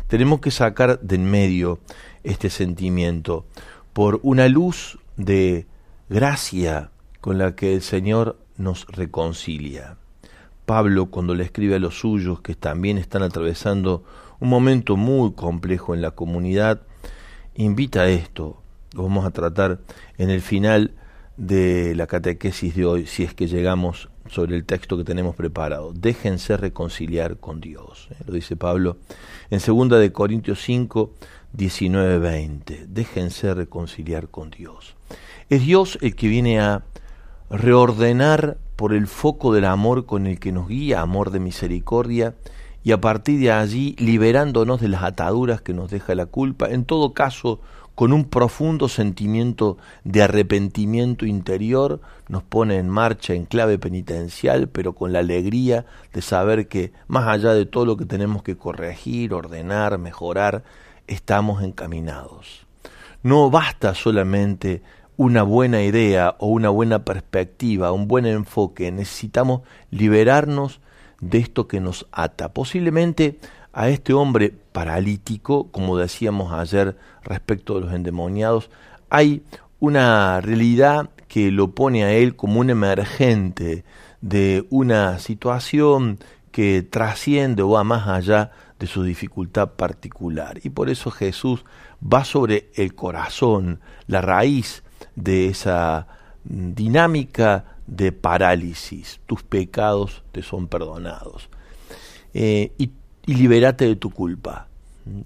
Tenemos 0.08 0.42
que 0.42 0.52
sacar 0.52 1.00
de 1.00 1.16
en 1.16 1.26
medio 1.26 1.80
este 2.24 2.50
sentimiento 2.50 3.46
por 3.94 4.20
una 4.24 4.48
luz 4.48 5.00
de 5.18 5.68
gracia 6.10 6.92
con 7.22 7.38
la 7.38 7.56
que 7.56 7.74
el 7.74 7.82
Señor 7.82 8.38
nos 8.58 8.86
reconcilia. 8.88 9.98
Pablo, 10.72 11.08
cuando 11.08 11.36
le 11.36 11.44
escribe 11.44 11.76
a 11.76 11.80
los 11.80 12.00
suyos 12.00 12.40
que 12.40 12.56
también 12.56 12.98
están 12.98 13.24
atravesando 13.24 14.06
un 14.40 14.48
momento 14.48 14.96
muy 14.96 15.34
complejo 15.34 15.94
en 15.94 16.02
la 16.02 16.12
comunidad, 16.12 16.84
invita 17.56 18.04
a 18.04 18.08
esto. 18.10 18.62
Lo 18.94 19.04
vamos 19.04 19.26
a 19.26 19.32
tratar 19.32 19.80
en 20.18 20.30
el 20.30 20.40
final 20.40 20.94
de 21.36 21.94
la 21.94 22.08
catequesis 22.08 22.74
de 22.74 22.86
hoy, 22.86 23.06
si 23.06 23.24
es 23.24 23.34
que 23.34 23.48
llegamos 23.48 24.08
sobre 24.30 24.56
el 24.56 24.64
texto 24.64 24.96
que 24.96 25.04
tenemos 25.04 25.36
preparado. 25.36 25.92
Déjense 25.92 26.56
reconciliar 26.56 27.36
con 27.36 27.60
Dios. 27.60 28.08
¿eh? 28.12 28.24
Lo 28.26 28.34
dice 28.34 28.56
Pablo 28.56 28.96
en 29.50 29.60
2 29.60 30.00
de 30.00 30.14
Corintios 30.14 30.62
5, 30.62 31.12
19, 31.52 32.18
20. 32.18 32.86
Déjense 32.88 33.54
reconciliar 33.54 34.30
con 34.30 34.52
Dios. 34.52 34.96
Es 35.50 35.64
Dios 35.64 35.98
el 36.00 36.16
que 36.16 36.30
viene 36.30 36.62
a 36.62 36.86
reordenar 37.50 38.58
por 38.82 38.94
el 38.94 39.06
foco 39.06 39.54
del 39.54 39.66
amor 39.66 40.08
con 40.08 40.26
el 40.26 40.40
que 40.40 40.52
nos 40.52 40.68
guía, 40.68 41.02
amor 41.02 41.30
de 41.30 41.40
misericordia, 41.40 42.34
y 42.84 42.94
a 42.94 43.00
partir 43.00 43.40
de 43.40 43.52
allí 43.52 43.96
liberándonos 44.00 44.82
de 44.82 44.88
las 44.88 45.04
ataduras 45.04 45.62
que 45.62 45.72
nos 45.72 45.92
deja 45.92 46.16
la 46.16 46.26
culpa, 46.26 46.68
en 46.68 46.86
todo 46.86 47.14
caso 47.14 47.62
con 47.94 48.12
un 48.12 48.26
profundo 48.26 48.90
sentimiento 48.90 49.78
de 50.04 50.24
arrepentimiento 50.24 51.28
interior, 51.28 52.02
nos 52.28 52.42
pone 52.42 52.78
en 52.78 52.90
marcha 52.90 53.36
en 53.36 53.46
clave 53.46 53.78
penitencial, 53.78 54.68
pero 54.68 54.94
con 54.94 55.14
la 55.14 55.20
alegría 55.20 55.86
de 56.12 56.24
saber 56.24 56.68
que 56.68 56.92
más 57.08 57.28
allá 57.28 57.54
de 57.54 57.68
todo 57.68 57.86
lo 57.86 57.98
que 57.98 58.06
tenemos 58.06 58.42
que 58.42 58.58
corregir, 58.58 59.32
ordenar, 59.36 60.00
mejorar, 60.00 60.64
estamos 61.06 61.62
encaminados. 61.62 62.66
No 63.22 63.52
basta 63.52 63.94
solamente 63.94 64.82
una 65.22 65.44
buena 65.44 65.84
idea 65.84 66.36
o 66.40 66.48
una 66.48 66.70
buena 66.70 67.06
perspectiva, 67.06 67.92
un 67.92 68.08
buen 68.08 68.26
enfoque, 68.26 68.92
necesitamos 68.92 69.62
liberarnos 69.92 70.82
de 71.20 71.38
esto 71.38 71.68
que 71.68 71.80
nos 71.80 72.08
ata. 72.12 72.54
Posiblemente 72.54 73.38
a 73.72 73.90
este 73.90 74.14
hombre 74.14 74.52
paralítico, 74.72 75.68
como 75.70 75.96
decíamos 75.96 76.52
ayer 76.52 76.98
respecto 77.22 77.76
de 77.76 77.82
los 77.82 77.94
endemoniados, 77.94 78.72
hay 79.12 79.44
una 79.80 80.42
realidad 80.42 81.12
que 81.28 81.52
lo 81.52 81.70
pone 81.70 82.04
a 82.04 82.14
él 82.14 82.36
como 82.36 82.60
un 82.60 82.72
emergente 82.72 83.86
de 84.22 84.66
una 84.72 85.20
situación 85.20 86.18
que 86.52 86.82
trasciende 86.82 87.62
o 87.62 87.70
va 87.70 87.84
más 87.84 88.08
allá 88.08 88.50
de 88.80 88.88
su 88.88 89.04
dificultad 89.04 89.74
particular. 89.74 90.60
Y 90.64 90.72
por 90.72 90.90
eso 90.90 91.12
Jesús 91.12 91.64
va 92.02 92.26
sobre 92.26 92.72
el 92.74 92.96
corazón, 92.96 93.82
la 94.08 94.22
raíz 94.22 94.82
de 95.16 95.48
esa 95.48 96.08
dinámica 96.44 97.66
de 97.88 98.12
parálisis. 98.12 99.20
Tus 99.26 99.44
pecados 99.44 100.24
te 100.32 100.42
son 100.42 100.68
perdonados. 100.68 101.50
Eh, 102.34 102.72
y 102.78 102.92
libérate 103.26 103.86
de 103.86 103.96
tu 103.96 104.10
culpa. 104.10 104.68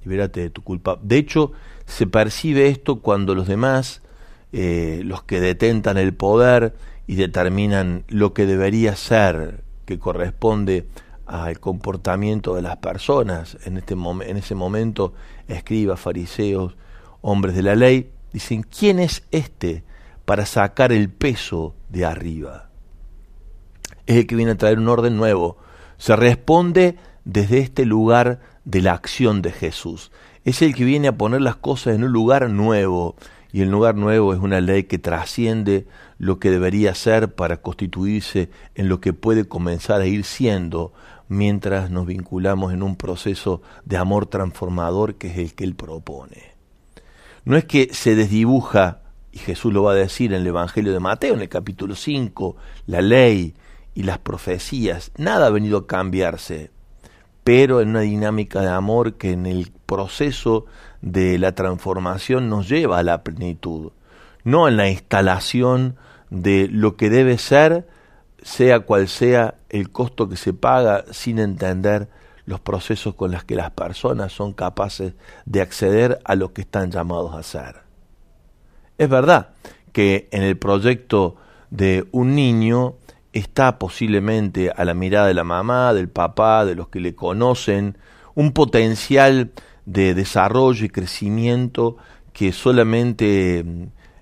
Libérate 0.04 0.42
de 0.42 0.50
tu 0.50 0.62
culpa. 0.62 0.98
De 1.02 1.18
hecho, 1.18 1.52
se 1.86 2.08
percibe 2.08 2.68
esto 2.68 3.02
cuando 3.02 3.36
los 3.36 3.48
demás, 3.48 4.02
eh, 4.54 5.02
los 5.04 5.24
que 5.24 5.40
detentan 5.40 5.98
el 5.98 6.14
poder 6.14 6.74
y 7.08 7.16
determinan 7.16 8.04
lo 8.08 8.34
que 8.34 8.46
debería 8.46 8.96
ser, 8.96 9.64
que 9.86 10.00
corresponde 10.00 10.88
al 11.26 11.60
comportamiento 11.60 12.56
de 12.56 12.62
las 12.62 12.78
personas, 12.78 13.58
en, 13.66 13.78
este 13.78 13.94
en 13.94 14.38
ese 14.38 14.56
momento, 14.56 15.14
escribas, 15.48 16.00
fariseos, 16.00 16.76
hombres 17.22 17.56
de 17.56 17.64
la 17.64 17.76
ley, 17.76 18.10
dicen, 18.36 18.64
¿quién 18.64 19.00
es 19.00 19.24
este 19.32 19.86
para 20.26 20.46
sacar 20.46 20.92
el 20.92 21.10
peso 21.10 21.74
de 21.88 22.04
arriba? 22.04 22.70
Es 24.06 24.18
el 24.18 24.28
que 24.28 24.36
viene 24.36 24.52
a 24.52 24.58
traer 24.58 24.78
un 24.78 24.90
orden 24.90 25.16
nuevo. 25.16 25.58
Se 25.98 26.18
responde 26.18 26.98
desde 27.24 27.60
este 27.60 27.86
lugar 27.86 28.42
de 28.66 28.82
la 28.82 28.92
acción 28.92 29.42
de 29.42 29.54
Jesús. 29.54 30.12
Es 30.44 30.62
el 30.62 30.76
que 30.76 30.84
viene 30.84 31.08
a 31.08 31.18
poner 31.18 31.40
las 31.40 31.56
cosas 31.56 31.96
en 31.96 32.04
un 32.04 32.12
lugar 32.12 32.50
nuevo, 32.50 33.16
y 33.54 33.62
el 33.62 33.72
lugar 33.72 33.96
nuevo 33.96 34.34
es 34.34 34.40
una 34.42 34.60
ley 34.60 34.84
que 34.84 35.00
trasciende 35.00 35.88
lo 36.18 36.38
que 36.38 36.52
debería 36.52 36.94
ser 36.94 37.36
para 37.36 37.62
constituirse 37.62 38.50
en 38.76 38.90
lo 38.90 39.00
que 39.00 39.14
puede 39.14 39.48
comenzar 39.48 40.02
a 40.02 40.08
ir 40.08 40.26
siendo 40.26 40.92
mientras 41.30 41.90
nos 41.90 42.06
vinculamos 42.06 42.74
en 42.74 42.84
un 42.84 42.98
proceso 42.98 43.62
de 43.86 43.96
amor 43.96 44.26
transformador 44.26 45.16
que 45.16 45.28
es 45.28 45.38
el 45.38 45.56
que 45.56 45.64
Él 45.64 45.74
propone. 45.74 46.55
No 47.46 47.58
es 47.58 47.66
que 47.66 47.94
se 47.94 48.16
desdibuja, 48.16 49.02
y 49.32 49.38
Jesús 49.38 49.72
lo 49.72 49.84
va 49.84 49.92
a 49.92 49.96
decir 49.96 50.34
en 50.34 50.42
el 50.42 50.48
Evangelio 50.48 50.92
de 50.92 51.00
Mateo, 51.00 51.36
en 51.36 51.42
el 51.42 51.50
capítulo 51.50 51.94
5, 51.94 52.56
la 52.88 53.02
ley 53.02 53.54
y 53.94 54.02
las 54.02 54.18
profecías, 54.18 55.12
nada 55.18 55.46
ha 55.46 55.52
venido 55.52 55.78
a 55.78 55.88
cambiarse, 55.88 56.72
pero 57.44 57.82
en 57.82 57.90
una 57.90 58.00
dinámica 58.00 58.62
de 58.62 58.70
amor 58.70 59.14
que 59.14 59.32
en 59.32 59.46
el 59.46 59.72
proceso 59.86 60.66
de 61.02 61.38
la 61.38 61.54
transformación 61.54 62.50
nos 62.50 62.68
lleva 62.68 62.98
a 62.98 63.04
la 63.04 63.24
plenitud, 63.24 63.92
no 64.44 64.68
en 64.68 64.76
la 64.76 64.90
instalación 64.90 65.98
de 66.32 66.68
lo 66.68 66.98
que 66.98 67.12
debe 67.12 67.38
ser, 67.38 67.88
sea 68.42 68.80
cual 68.80 69.08
sea 69.08 69.54
el 69.70 69.92
costo 69.92 70.28
que 70.28 70.36
se 70.36 70.54
paga 70.54 71.06
sin 71.12 71.38
entender 71.38 72.10
los 72.46 72.60
procesos 72.60 73.16
con 73.16 73.32
los 73.32 73.44
que 73.44 73.56
las 73.56 73.72
personas 73.72 74.32
son 74.32 74.54
capaces 74.54 75.14
de 75.46 75.62
acceder 75.62 76.20
a 76.24 76.36
lo 76.36 76.54
que 76.54 76.62
están 76.62 76.92
llamados 76.92 77.34
a 77.34 77.40
hacer. 77.40 77.78
Es 78.98 79.10
verdad 79.10 79.50
que 79.92 80.28
en 80.32 80.44
el 80.44 80.58
proyecto 80.58 81.36
de 81.70 82.08
un 82.12 82.36
niño 82.36 82.96
está 83.34 83.80
posiblemente 83.80 84.72
a 84.76 84.86
la 84.86 84.94
mirada 84.94 85.28
de 85.28 85.34
la 85.34 85.44
mamá, 85.44 85.94
del 85.94 86.08
papá, 86.08 86.66
de 86.66 86.76
los 86.76 86.88
que 86.88 87.00
le 87.00 87.16
conocen, 87.16 87.98
un 88.34 88.52
potencial 88.52 89.52
de 89.86 90.14
desarrollo 90.14 90.86
y 90.86 90.90
crecimiento 90.90 91.98
que 92.32 92.52
solamente 92.52 93.66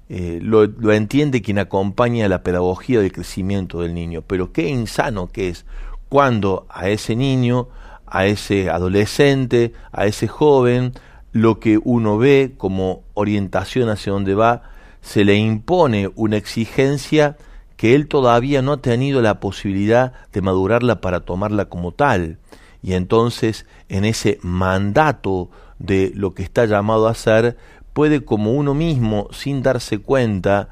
eh, 0.10 0.40
lo, 0.42 0.66
lo, 0.66 0.94
entiende 0.94 1.42
quien 1.42 1.58
acompaña 1.58 2.28
la 2.28 2.44
pedagogía 2.44 3.00
del 3.02 3.12
crecimiento 3.12 3.82
del 3.82 3.94
niño. 3.94 4.24
Pero 4.26 4.52
qué 4.52 4.68
insano 4.68 5.30
que 5.32 5.50
es 5.50 5.66
cuando 6.10 6.68
a 6.70 6.90
ese 6.90 7.16
niño, 7.16 7.70
a 8.14 8.28
ese 8.28 8.70
adolescente, 8.70 9.74
a 9.92 10.06
ese 10.06 10.28
joven, 10.28 10.94
lo 11.32 11.60
que 11.60 11.80
uno 11.84 12.20
ve 12.20 12.54
como 12.58 13.02
orientación 13.16 13.90
hacia 13.90 14.14
donde 14.14 14.36
va, 14.36 14.62
se 15.02 15.26
le 15.26 15.36
impone 15.36 16.12
una 16.16 16.38
exigencia 16.38 17.38
que 17.76 17.96
él 17.96 18.08
todavía 18.08 18.62
no 18.62 18.74
ha 18.74 18.82
tenido 18.82 19.20
la 19.24 19.40
posibilidad 19.40 20.14
de 20.32 20.42
madurarla 20.42 21.02
para 21.02 21.22
tomarla 21.22 21.66
como 21.66 21.92
tal. 21.92 22.38
Y 22.84 22.94
entonces 22.94 23.66
en 23.90 24.06
ese 24.06 24.38
mandato 24.44 25.50
de 25.80 26.12
lo 26.14 26.36
que 26.36 26.44
está 26.44 26.66
llamado 26.66 27.08
a 27.08 27.16
ser, 27.16 27.58
puede 27.94 28.24
como 28.24 28.54
uno 28.54 28.76
mismo, 28.76 29.28
sin 29.32 29.64
darse 29.64 29.98
cuenta, 29.98 30.70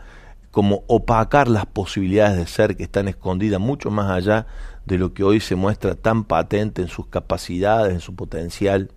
como 0.52 0.84
opacar 0.86 1.48
las 1.48 1.66
posibilidades 1.66 2.38
de 2.38 2.46
ser 2.46 2.78
que 2.78 2.84
están 2.84 3.08
escondidas 3.08 3.60
mucho 3.60 3.90
más 3.90 4.12
allá 4.12 4.46
de 4.92 4.98
lo 4.98 5.14
que 5.14 5.24
hoy 5.24 5.40
se 5.40 5.56
muestra 5.56 5.96
tan 5.96 6.26
patente 6.26 6.82
en 6.82 6.90
sus 6.90 7.08
capacidades, 7.08 7.94
en 7.94 8.02
su 8.02 8.14
potencial. 8.14 8.92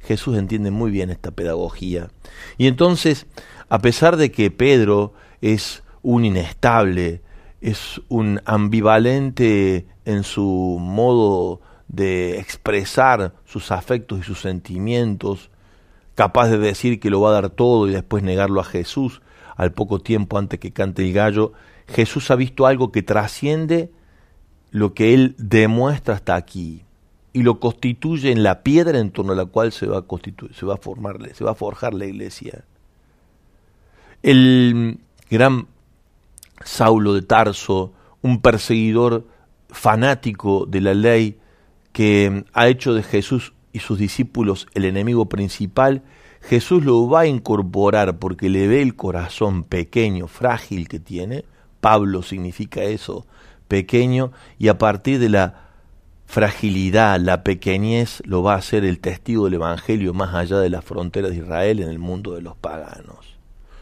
Jesús 0.00 0.36
entiende 0.36 0.72
muy 0.72 0.90
bien 0.90 1.08
esta 1.08 1.30
pedagogía. 1.30 2.08
Y 2.58 2.66
entonces, 2.66 3.26
a 3.68 3.78
pesar 3.78 4.16
de 4.16 4.32
que 4.32 4.50
Pedro 4.50 5.14
es 5.40 5.84
un 6.02 6.24
inestable, 6.24 7.22
es 7.60 8.00
un 8.08 8.40
ambivalente 8.44 9.86
en 10.04 10.24
su 10.24 10.78
modo 10.80 11.60
de 11.86 12.40
expresar 12.40 13.32
sus 13.44 13.70
afectos 13.70 14.18
y 14.18 14.22
sus 14.24 14.40
sentimientos, 14.40 15.50
capaz 16.16 16.48
de 16.48 16.58
decir 16.58 16.98
que 16.98 17.10
lo 17.10 17.20
va 17.20 17.30
a 17.30 17.40
dar 17.40 17.50
todo 17.50 17.86
y 17.86 17.92
después 17.92 18.24
negarlo 18.24 18.60
a 18.60 18.64
Jesús 18.64 19.22
al 19.54 19.72
poco 19.72 20.00
tiempo 20.00 20.38
antes 20.38 20.58
que 20.58 20.72
cante 20.72 21.06
el 21.06 21.12
gallo, 21.12 21.52
Jesús 21.86 22.32
ha 22.32 22.34
visto 22.34 22.66
algo 22.66 22.90
que 22.90 23.04
trasciende 23.04 23.92
lo 24.76 24.92
que 24.92 25.14
él 25.14 25.34
demuestra 25.38 26.16
hasta 26.16 26.34
aquí 26.34 26.82
y 27.32 27.42
lo 27.42 27.60
constituye 27.60 28.30
en 28.30 28.42
la 28.42 28.62
piedra 28.62 28.98
en 28.98 29.10
torno 29.10 29.32
a 29.32 29.36
la 29.36 29.46
cual 29.46 29.72
se 29.72 29.86
va 29.86 30.00
a 30.00 30.02
constituir, 30.02 30.52
se 30.52 30.66
va 30.66 30.74
a 30.74 30.76
formar, 30.76 31.16
se 31.34 31.44
va 31.44 31.52
a 31.52 31.54
forjar 31.54 31.94
la 31.94 32.04
iglesia. 32.04 32.62
El 34.22 34.98
gran 35.30 35.66
Saulo 36.62 37.14
de 37.14 37.22
Tarso, 37.22 37.94
un 38.20 38.42
perseguidor 38.42 39.26
fanático 39.70 40.66
de 40.66 40.82
la 40.82 40.92
ley 40.92 41.38
que 41.92 42.44
ha 42.52 42.68
hecho 42.68 42.92
de 42.92 43.02
Jesús 43.02 43.54
y 43.72 43.78
sus 43.78 43.98
discípulos 43.98 44.66
el 44.74 44.84
enemigo 44.84 45.24
principal, 45.24 46.02
Jesús 46.42 46.84
lo 46.84 47.08
va 47.08 47.20
a 47.20 47.26
incorporar 47.26 48.18
porque 48.18 48.50
le 48.50 48.68
ve 48.68 48.82
el 48.82 48.94
corazón 48.94 49.64
pequeño, 49.64 50.26
frágil 50.26 50.86
que 50.86 51.00
tiene. 51.00 51.46
Pablo 51.80 52.22
significa 52.22 52.82
eso, 52.82 53.26
pequeño, 53.68 54.32
y 54.58 54.68
a 54.68 54.78
partir 54.78 55.18
de 55.18 55.28
la 55.28 55.66
fragilidad, 56.26 57.20
la 57.20 57.44
pequeñez, 57.44 58.22
lo 58.24 58.42
va 58.42 58.54
a 58.54 58.58
hacer 58.58 58.84
el 58.84 58.98
testigo 58.98 59.44
del 59.44 59.54
Evangelio 59.54 60.12
más 60.12 60.34
allá 60.34 60.58
de 60.58 60.70
las 60.70 60.84
fronteras 60.84 61.30
de 61.30 61.38
Israel 61.38 61.80
en 61.80 61.88
el 61.88 61.98
mundo 61.98 62.34
de 62.34 62.42
los 62.42 62.56
paganos. 62.56 63.36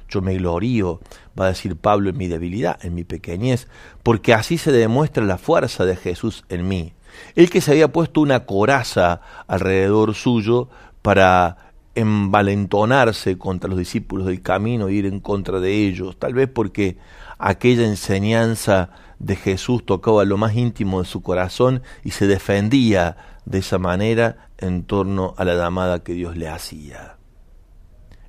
Yo 0.09 0.21
me 0.21 0.35
glorío, 0.37 1.01
va 1.39 1.47
a 1.47 1.49
decir 1.49 1.77
Pablo, 1.77 2.11
en 2.11 2.17
mi 2.17 2.29
debilidad, 2.29 2.79
en 2.85 2.95
mi 2.95 3.05
pequeñez, 3.05 3.69
porque 4.03 4.35
así 4.35 4.59
se 4.59 4.71
demuestra 4.71 5.25
la 5.25 5.39
fuerza 5.39 5.85
de 5.85 5.97
Jesús 5.97 6.45
en 6.49 6.69
mí. 6.69 6.93
El 7.35 7.51
que 7.51 7.61
se 7.61 7.73
había 7.73 7.93
puesto 7.93 8.21
una 8.21 8.45
coraza 8.45 9.21
alrededor 9.47 10.15
suyo 10.15 10.69
para 11.03 11.73
envalentonarse 11.95 13.39
contra 13.39 13.71
los 13.71 13.79
discípulos 13.79 14.27
del 14.27 14.43
camino 14.43 14.89
e 14.89 14.95
ir 14.95 15.07
en 15.07 15.21
contra 15.21 15.61
de 15.61 15.87
ellos, 15.87 16.17
tal 16.19 16.35
vez 16.35 16.49
porque 16.49 16.97
aquella 17.39 17.85
enseñanza 17.85 18.91
de 19.19 19.37
Jesús 19.37 19.85
tocaba 19.85 20.25
lo 20.25 20.37
más 20.37 20.55
íntimo 20.55 21.01
de 21.01 21.07
su 21.07 21.23
corazón 21.23 21.83
y 22.03 22.11
se 22.11 22.27
defendía 22.27 23.17
de 23.45 23.59
esa 23.59 23.79
manera 23.79 24.49
en 24.59 24.85
torno 24.85 25.35
a 25.37 25.45
la 25.45 25.55
llamada 25.55 26.03
que 26.03 26.15
Dios 26.15 26.37
le 26.37 26.49
hacía. 26.49 27.17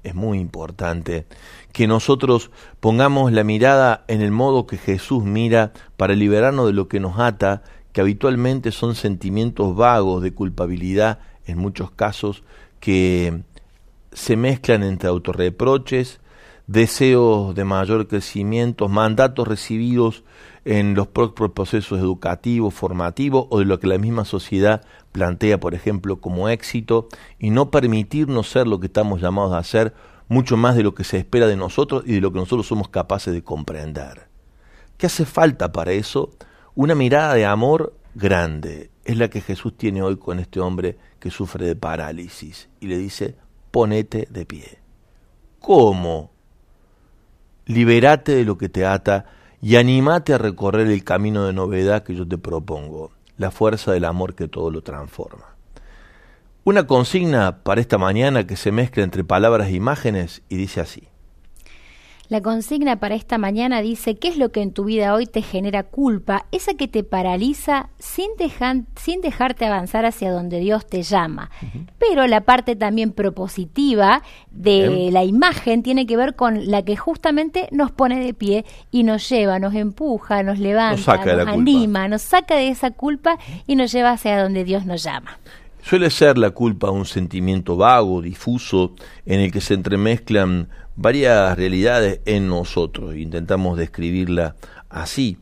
Es 0.04 0.14
muy 0.14 0.40
importante 0.40 1.26
que 1.72 1.88
nosotros 1.88 2.52
pongamos 2.80 3.32
la 3.32 3.44
mirada 3.44 4.06
en 4.08 4.22
el 4.22 4.32
modo 4.32 4.68
que 4.68 4.78
Jesús 4.78 5.24
mira 5.24 5.74
para 5.98 6.14
liberarnos 6.14 6.68
de 6.68 6.74
lo 6.74 6.88
que 6.88 7.00
nos 7.00 7.20
ata 7.20 7.64
que 7.92 8.02
habitualmente 8.02 8.72
son 8.72 8.94
sentimientos 8.94 9.76
vagos 9.76 10.22
de 10.22 10.34
culpabilidad 10.34 11.20
en 11.46 11.58
muchos 11.58 11.92
casos 11.92 12.44
que 12.80 13.42
se 14.12 14.36
mezclan 14.36 14.84
entre 14.84 15.10
autorreproches, 15.10 16.20
deseos 16.68 17.54
de 17.54 17.64
mayor 17.64 18.08
crecimiento, 18.08 18.88
mandatos 18.88 19.48
recibidos 19.48 20.24
en 20.66 20.96
los 20.96 21.08
propios 21.08 21.52
procesos 21.52 22.00
educativos, 22.00 22.74
formativos 22.74 23.46
o 23.50 23.60
de 23.60 23.66
lo 23.66 23.80
que 23.80 23.88
la 23.88 24.00
misma 24.00 24.26
sociedad 24.26 24.84
plantea, 25.12 25.60
por 25.60 25.76
ejemplo, 25.76 26.20
como 26.20 26.50
éxito, 26.50 27.08
y 27.38 27.52
no 27.52 27.70
permitirnos 27.70 28.50
ser 28.50 28.68
lo 28.68 28.80
que 28.80 28.88
estamos 28.88 29.22
llamados 29.22 29.54
a 29.54 29.64
ser, 29.64 29.94
mucho 30.28 30.58
más 30.58 30.76
de 30.76 30.82
lo 30.82 30.96
que 30.96 31.04
se 31.04 31.18
espera 31.18 31.46
de 31.46 31.56
nosotros 31.56 32.04
y 32.06 32.14
de 32.14 32.22
lo 32.22 32.32
que 32.32 32.40
nosotros 32.40 32.66
somos 32.66 32.90
capaces 32.90 33.32
de 33.32 33.44
comprender. 33.44 34.28
¿Qué 34.98 35.06
hace 35.06 35.26
falta 35.26 35.72
para 35.72 35.92
eso? 35.92 36.32
Una 36.74 36.96
mirada 36.96 37.36
de 37.36 37.46
amor 37.46 37.94
grande 38.16 38.90
es 39.04 39.18
la 39.18 39.30
que 39.30 39.42
Jesús 39.42 39.78
tiene 39.78 40.02
hoy 40.02 40.18
con 40.18 40.40
este 40.40 40.60
hombre 40.60 40.98
que 41.20 41.30
sufre 41.30 41.68
de 41.68 41.76
parálisis 41.76 42.70
y 42.80 42.88
le 42.88 42.98
dice, 42.98 43.36
ponete 43.70 44.28
de 44.32 44.46
pie. 44.48 44.80
¿Cómo? 45.60 46.35
Liberate 47.66 48.36
de 48.36 48.46
lo 48.46 48.58
que 48.58 48.70
te 48.70 48.86
ata 48.86 49.26
y 49.62 49.78
animate 49.78 50.34
a 50.34 50.38
recorrer 50.38 50.88
el 50.88 51.04
camino 51.04 51.46
de 51.46 51.54
novedad 51.54 52.04
que 52.04 52.16
yo 52.16 52.28
te 52.28 52.38
propongo, 52.38 53.12
la 53.38 53.52
fuerza 53.52 53.92
del 53.92 54.06
amor 54.06 54.36
que 54.36 54.48
todo 54.48 54.70
lo 54.70 54.82
transforma. 54.82 55.56
Una 56.64 56.88
consigna 56.88 57.64
para 57.64 57.82
esta 57.82 57.98
mañana 57.98 58.48
que 58.48 58.56
se 58.56 58.72
mezcla 58.72 59.04
entre 59.04 59.24
palabras 59.24 59.70
e 59.70 59.74
imágenes 59.74 60.44
y 60.50 60.58
dice 60.58 60.82
así. 60.82 61.08
La 62.28 62.42
consigna 62.42 63.00
para 63.00 63.16
esta 63.16 63.38
mañana 63.38 63.82
dice, 63.82 64.16
¿qué 64.16 64.30
es 64.30 64.38
lo 64.38 64.52
que 64.52 64.62
en 64.62 64.72
tu 64.72 64.86
vida 64.86 65.14
hoy 65.14 65.28
te 65.28 65.42
genera 65.42 65.84
culpa? 65.84 66.46
Esa 66.52 66.74
que 66.74 66.88
te 66.88 67.04
paraliza 67.04 67.90
sin, 68.00 68.30
sin 68.96 69.22
dejarte 69.22 69.66
avanzar 69.66 70.06
hacia 70.06 70.32
donde 70.32 70.60
Dios 70.60 70.88
te 70.88 71.04
llama. 71.04 71.52
Pero 72.00 72.26
la 72.26 72.42
parte 72.42 72.76
también 72.76 73.12
propositiva 73.12 74.24
de 74.50 75.10
la 75.12 75.24
imagen 75.24 75.84
tiene 75.84 76.08
que 76.08 76.18
ver 76.18 76.36
con 76.36 76.72
la 76.72 76.84
que 76.84 76.96
justamente 76.96 77.70
nos 77.72 77.92
pone 77.92 78.20
de 78.20 78.34
pie 78.34 78.66
y 78.90 79.04
nos 79.04 79.30
lleva, 79.30 79.60
nos 79.60 79.76
empuja, 79.76 80.42
nos 80.42 80.58
levanta, 80.58 81.18
nos, 81.18 81.48
anima, 81.48 82.08
nos 82.08 82.24
saca 82.24 82.56
de 82.56 82.70
esa 82.70 82.92
culpa 82.92 83.38
y 83.68 83.76
nos 83.76 83.92
lleva 83.92 84.12
hacia 84.12 84.42
donde 84.42 84.64
Dios 84.64 84.86
nos 84.86 85.04
llama. 85.04 85.38
Suele 85.84 86.10
ser 86.10 86.40
la 86.40 86.50
culpa 86.50 86.90
un 86.90 87.06
sentimiento 87.06 87.78
vago, 87.78 88.20
difuso, 88.20 88.96
en 89.24 89.42
el 89.42 89.52
que 89.52 89.62
se 89.62 89.76
entremezclan 89.76 90.68
varias 90.96 91.58
realidades 91.58 92.22
en 92.26 92.48
nosotros. 92.48 93.16
Intentamos 93.16 93.78
describirla 93.78 94.56
así. 94.90 95.38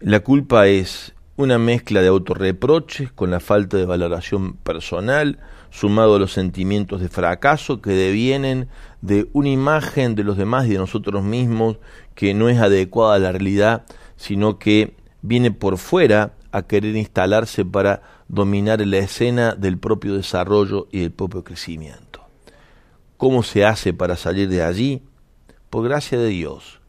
La 0.00 0.20
culpa 0.20 0.66
es 0.66 1.14
una 1.36 1.58
mezcla 1.58 2.02
de 2.02 2.08
autorreproches 2.08 3.12
con 3.12 3.30
la 3.30 3.40
falta 3.40 3.76
de 3.76 3.86
valoración 3.86 4.54
personal, 4.54 5.38
sumado 5.70 6.16
a 6.16 6.18
los 6.18 6.32
sentimientos 6.32 7.00
de 7.00 7.08
fracaso 7.08 7.80
que 7.80 7.90
devienen 7.90 8.68
de 9.00 9.28
una 9.32 9.48
imagen 9.48 10.14
de 10.14 10.24
los 10.24 10.36
demás 10.36 10.66
y 10.66 10.70
de 10.70 10.78
nosotros 10.78 11.24
mismos 11.24 11.78
que 12.14 12.34
no 12.34 12.48
es 12.48 12.58
adecuada 12.60 13.14
a 13.14 13.18
la 13.18 13.32
realidad, 13.32 13.84
sino 14.16 14.58
que 14.58 14.94
viene 15.22 15.50
por 15.50 15.78
fuera 15.78 16.34
a 16.52 16.62
querer 16.62 16.94
instalarse 16.96 17.64
para 17.64 18.02
dominar 18.28 18.86
la 18.86 18.98
escena 18.98 19.54
del 19.54 19.78
propio 19.78 20.14
desarrollo 20.14 20.86
y 20.90 21.00
del 21.00 21.12
propio 21.12 21.42
crecimiento. 21.42 22.11
¿Cómo 23.22 23.44
se 23.44 23.64
hace 23.64 23.94
para 23.94 24.16
salir 24.16 24.48
de 24.48 24.64
allí? 24.64 25.00
Por 25.70 25.84
gracia 25.84 26.18
de 26.18 26.26
Dios 26.26 26.80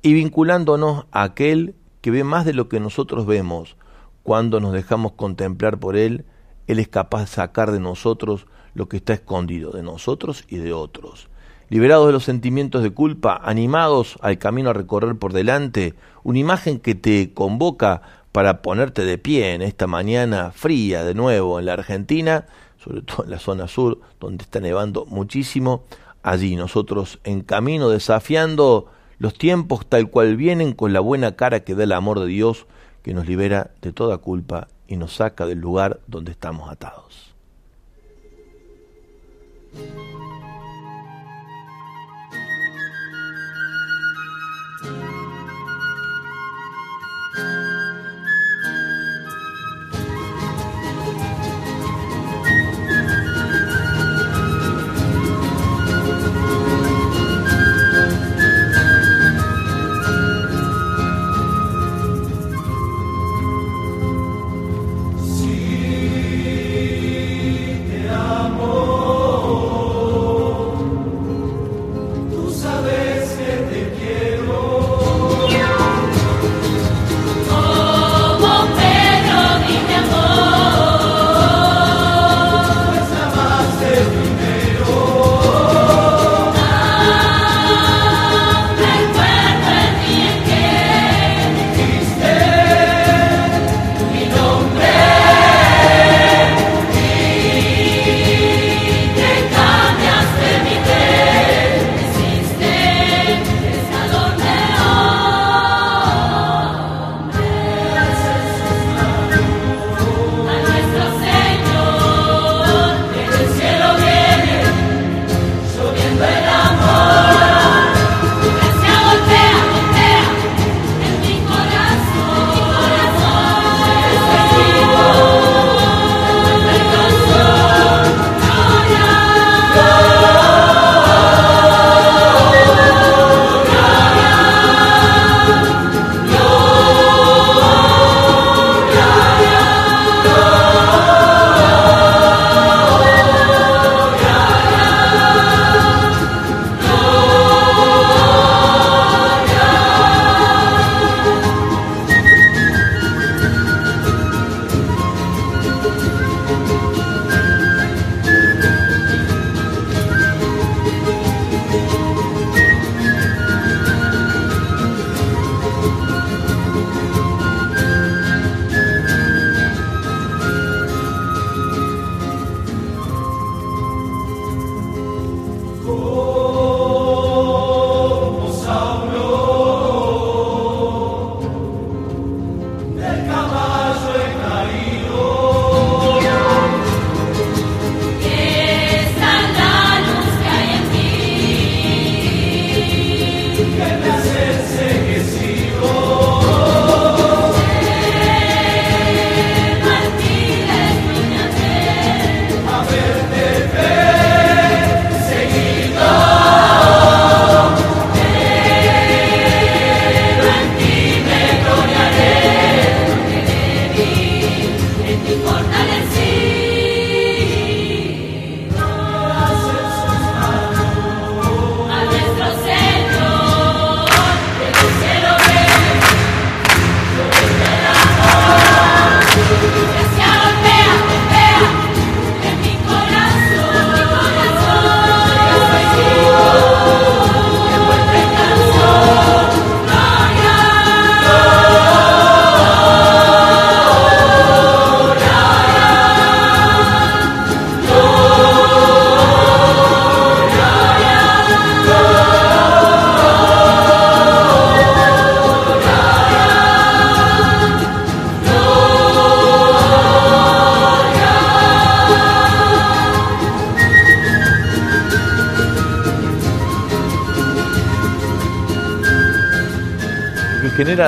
y 0.00 0.14
vinculándonos 0.14 1.04
a 1.12 1.24
aquel 1.24 1.74
que 2.00 2.10
ve 2.10 2.24
más 2.24 2.46
de 2.46 2.54
lo 2.54 2.70
que 2.70 2.80
nosotros 2.80 3.26
vemos. 3.26 3.76
Cuando 4.22 4.60
nos 4.60 4.72
dejamos 4.72 5.12
contemplar 5.12 5.78
por 5.78 5.98
Él, 5.98 6.24
Él 6.68 6.78
es 6.78 6.88
capaz 6.88 7.20
de 7.20 7.26
sacar 7.26 7.70
de 7.70 7.80
nosotros 7.80 8.46
lo 8.72 8.88
que 8.88 8.96
está 8.96 9.12
escondido, 9.12 9.72
de 9.72 9.82
nosotros 9.82 10.46
y 10.48 10.56
de 10.56 10.72
otros. 10.72 11.28
Liberados 11.68 12.06
de 12.06 12.14
los 12.14 12.24
sentimientos 12.24 12.82
de 12.82 12.94
culpa, 12.94 13.38
animados 13.44 14.16
al 14.22 14.38
camino 14.38 14.70
a 14.70 14.72
recorrer 14.72 15.18
por 15.18 15.34
delante, 15.34 15.92
una 16.22 16.38
imagen 16.38 16.78
que 16.78 16.94
te 16.94 17.34
convoca 17.34 18.00
para 18.34 18.62
ponerte 18.62 19.04
de 19.04 19.16
pie 19.16 19.54
en 19.54 19.62
esta 19.62 19.86
mañana 19.86 20.50
fría 20.50 21.04
de 21.04 21.14
nuevo 21.14 21.60
en 21.60 21.66
la 21.66 21.74
Argentina, 21.74 22.46
sobre 22.82 23.02
todo 23.02 23.22
en 23.22 23.30
la 23.30 23.38
zona 23.38 23.68
sur, 23.68 24.00
donde 24.18 24.42
está 24.42 24.58
nevando 24.58 25.06
muchísimo, 25.06 25.84
allí 26.24 26.56
nosotros 26.56 27.20
en 27.22 27.42
camino 27.42 27.90
desafiando 27.90 28.90
los 29.18 29.34
tiempos 29.34 29.86
tal 29.86 30.10
cual 30.10 30.36
vienen 30.36 30.72
con 30.72 30.92
la 30.92 30.98
buena 30.98 31.36
cara 31.36 31.60
que 31.60 31.76
da 31.76 31.84
el 31.84 31.92
amor 31.92 32.18
de 32.18 32.26
Dios 32.26 32.66
que 33.04 33.14
nos 33.14 33.28
libera 33.28 33.70
de 33.80 33.92
toda 33.92 34.18
culpa 34.18 34.66
y 34.88 34.96
nos 34.96 35.14
saca 35.14 35.46
del 35.46 35.60
lugar 35.60 36.00
donde 36.08 36.32
estamos 36.32 36.68
atados. 36.68 37.36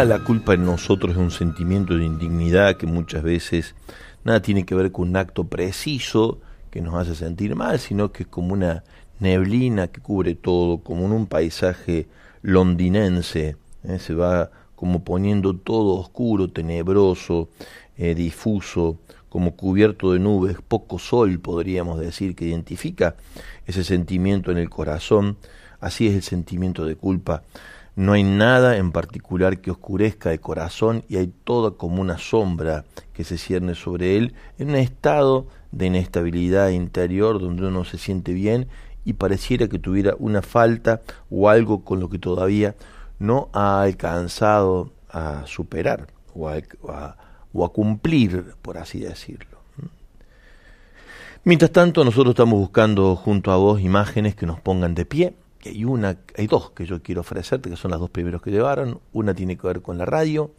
La 0.04 0.18
culpa 0.18 0.52
en 0.52 0.66
nosotros 0.66 1.12
es 1.12 1.16
un 1.16 1.30
sentimiento 1.30 1.96
de 1.96 2.04
indignidad 2.04 2.76
que 2.76 2.86
muchas 2.86 3.22
veces 3.22 3.74
nada 4.24 4.42
tiene 4.42 4.66
que 4.66 4.74
ver 4.74 4.92
con 4.92 5.08
un 5.08 5.16
acto 5.16 5.44
preciso 5.44 6.38
que 6.70 6.82
nos 6.82 6.94
hace 6.94 7.14
sentir 7.14 7.54
mal, 7.56 7.78
sino 7.78 8.12
que 8.12 8.24
es 8.24 8.28
como 8.28 8.52
una 8.52 8.84
neblina 9.20 9.86
que 9.88 10.02
cubre 10.02 10.34
todo, 10.34 10.78
como 10.78 11.06
en 11.06 11.12
un 11.12 11.26
paisaje 11.26 12.08
londinense, 12.42 13.56
¿eh? 13.84 13.98
se 13.98 14.14
va 14.14 14.50
como 14.74 15.02
poniendo 15.02 15.56
todo 15.56 15.94
oscuro, 15.94 16.50
tenebroso, 16.50 17.48
eh, 17.96 18.14
difuso, 18.14 18.98
como 19.30 19.56
cubierto 19.56 20.12
de 20.12 20.18
nubes, 20.18 20.58
poco 20.68 20.98
sol 20.98 21.38
podríamos 21.40 21.98
decir, 21.98 22.36
que 22.36 22.44
identifica 22.44 23.16
ese 23.66 23.82
sentimiento 23.82 24.50
en 24.50 24.58
el 24.58 24.68
corazón, 24.68 25.38
así 25.80 26.06
es 26.06 26.14
el 26.14 26.22
sentimiento 26.22 26.84
de 26.84 26.96
culpa. 26.96 27.42
No 27.96 28.12
hay 28.12 28.22
nada 28.24 28.76
en 28.76 28.92
particular 28.92 29.62
que 29.62 29.70
oscurezca 29.70 30.30
el 30.30 30.40
corazón 30.40 31.02
y 31.08 31.16
hay 31.16 31.32
toda 31.44 31.70
como 31.70 32.02
una 32.02 32.18
sombra 32.18 32.84
que 33.14 33.24
se 33.24 33.38
cierne 33.38 33.74
sobre 33.74 34.18
él 34.18 34.34
en 34.58 34.68
un 34.68 34.76
estado 34.76 35.46
de 35.72 35.86
inestabilidad 35.86 36.68
interior 36.68 37.40
donde 37.40 37.66
uno 37.66 37.84
se 37.86 37.96
siente 37.96 38.34
bien 38.34 38.68
y 39.06 39.14
pareciera 39.14 39.68
que 39.68 39.78
tuviera 39.78 40.14
una 40.18 40.42
falta 40.42 41.00
o 41.30 41.48
algo 41.48 41.84
con 41.84 41.98
lo 42.00 42.10
que 42.10 42.18
todavía 42.18 42.74
no 43.18 43.48
ha 43.54 43.80
alcanzado 43.80 44.92
a 45.08 45.46
superar 45.46 46.08
o 46.34 46.50
a, 46.50 47.16
o 47.54 47.64
a 47.64 47.72
cumplir, 47.72 48.56
por 48.60 48.76
así 48.76 49.00
decirlo. 49.00 49.56
Mientras 51.44 51.70
tanto, 51.70 52.04
nosotros 52.04 52.32
estamos 52.32 52.58
buscando 52.58 53.16
junto 53.16 53.52
a 53.52 53.56
vos 53.56 53.80
imágenes 53.80 54.34
que 54.34 54.44
nos 54.44 54.60
pongan 54.60 54.94
de 54.94 55.06
pie. 55.06 55.34
Y 55.66 55.78
hay 55.78 55.84
una, 55.84 56.18
hay 56.36 56.46
dos 56.46 56.70
que 56.70 56.86
yo 56.86 57.02
quiero 57.02 57.22
ofrecerte, 57.22 57.70
que 57.70 57.76
son 57.76 57.90
las 57.90 58.00
dos 58.00 58.10
primeros 58.10 58.42
que 58.42 58.50
llevaron. 58.50 59.00
Una 59.12 59.34
tiene 59.34 59.56
que 59.56 59.66
ver 59.66 59.82
con 59.82 59.98
la 59.98 60.04
radio 60.04 60.52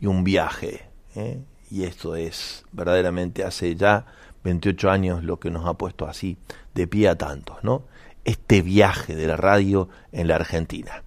y 0.00 0.06
un 0.06 0.24
viaje. 0.24 0.82
¿eh? 1.14 1.40
Y 1.70 1.84
esto 1.84 2.16
es 2.16 2.64
verdaderamente 2.72 3.44
hace 3.44 3.74
ya 3.76 4.06
28 4.44 4.90
años 4.90 5.24
lo 5.24 5.38
que 5.38 5.50
nos 5.50 5.66
ha 5.66 5.74
puesto 5.74 6.06
así 6.06 6.36
de 6.74 6.86
pie 6.86 7.08
a 7.08 7.16
tantos, 7.16 7.56
¿no? 7.62 7.84
Este 8.24 8.62
viaje 8.62 9.14
de 9.14 9.26
la 9.26 9.36
radio 9.36 9.88
en 10.12 10.28
la 10.28 10.36
Argentina. 10.36 11.02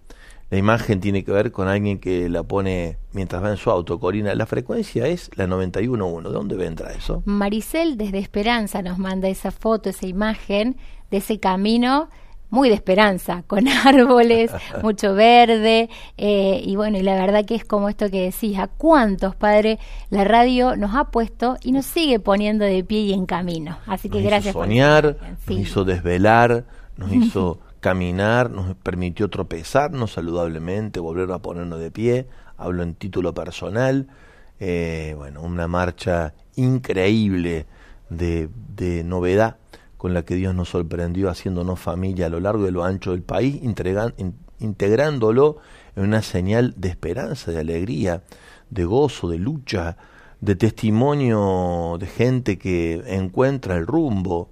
La 0.51 0.59
imagen 0.59 0.99
tiene 0.99 1.23
que 1.23 1.31
ver 1.31 1.51
con 1.51 1.67
alguien 1.67 1.99
que 1.99 2.29
la 2.29 2.43
pone 2.43 2.97
mientras 3.13 3.43
va 3.43 3.49
en 3.49 3.57
su 3.57 3.71
auto, 3.71 3.99
Corina. 3.99 4.35
La 4.35 4.45
frecuencia 4.45 5.07
es 5.07 5.31
la 5.35 5.47
91.1. 5.47 6.23
¿De 6.23 6.29
dónde 6.29 6.55
vendrá 6.55 6.93
eso? 6.93 7.23
Maricel 7.25 7.97
desde 7.97 8.19
Esperanza 8.19 8.81
nos 8.81 8.99
manda 8.99 9.27
esa 9.27 9.51
foto, 9.51 9.89
esa 9.89 10.05
imagen 10.05 10.77
de 11.09 11.17
ese 11.17 11.39
camino 11.39 12.09
muy 12.49 12.69
de 12.69 12.75
esperanza, 12.75 13.43
con 13.47 13.67
árboles, 13.85 14.51
mucho 14.83 15.13
verde, 15.13 15.89
eh, 16.17 16.61
y 16.63 16.75
bueno, 16.75 16.97
y 16.97 17.01
la 17.01 17.15
verdad 17.15 17.45
que 17.45 17.55
es 17.55 17.65
como 17.65 17.89
esto 17.89 18.09
que 18.09 18.21
decís, 18.31 18.57
a 18.57 18.67
cuántos, 18.67 19.35
padres 19.35 19.79
la 20.09 20.23
radio 20.23 20.75
nos 20.75 20.95
ha 20.95 21.05
puesto 21.05 21.57
y 21.63 21.71
nos 21.71 21.85
sigue 21.85 22.19
poniendo 22.19 22.65
de 22.65 22.83
pie 22.83 23.01
y 23.01 23.13
en 23.13 23.25
camino. 23.25 23.77
Así 23.87 24.09
que 24.09 24.21
gracias. 24.21 24.53
Hizo 24.53 24.63
soñar, 24.63 25.17
nos 25.47 25.59
hizo 25.59 25.83
desvelar, 25.83 26.65
nos 26.97 27.11
hizo 27.13 27.59
caminar, 27.79 28.49
nos 28.49 28.75
permitió 28.77 29.29
tropezarnos 29.29 30.13
saludablemente, 30.13 30.99
volver 30.99 31.31
a 31.31 31.39
ponernos 31.39 31.79
de 31.79 31.91
pie, 31.91 32.27
hablo 32.57 32.81
en 32.81 32.95
título 32.95 33.33
personal, 33.33 34.07
eh, 34.59 35.13
bueno, 35.17 35.41
una 35.41 35.67
marcha 35.67 36.33
increíble 36.55 37.67
de, 38.09 38.49
de, 38.75 39.03
novedad 39.03 39.57
con 40.05 40.13
la 40.13 40.23
que 40.23 40.35
Dios 40.35 40.53
nos 40.53 40.69
sorprendió 40.69 41.31
haciéndonos 41.31 41.79
familia 41.79 42.27
a 42.27 42.29
lo 42.29 42.39
largo 42.39 42.67
y 42.67 42.71
lo 42.71 42.83
ancho 42.83 43.09
del 43.09 43.23
país, 43.23 43.59
integrándolo 44.59 45.57
en 45.95 46.03
una 46.03 46.21
señal 46.21 46.75
de 46.77 46.89
esperanza, 46.89 47.49
de 47.49 47.59
alegría, 47.59 48.21
de 48.69 48.85
gozo, 48.85 49.27
de 49.29 49.39
lucha, 49.39 49.97
de 50.41 50.55
testimonio 50.55 51.97
de 51.99 52.05
gente 52.05 52.59
que 52.59 53.01
encuentra 53.07 53.77
el 53.77 53.87
rumbo, 53.87 54.51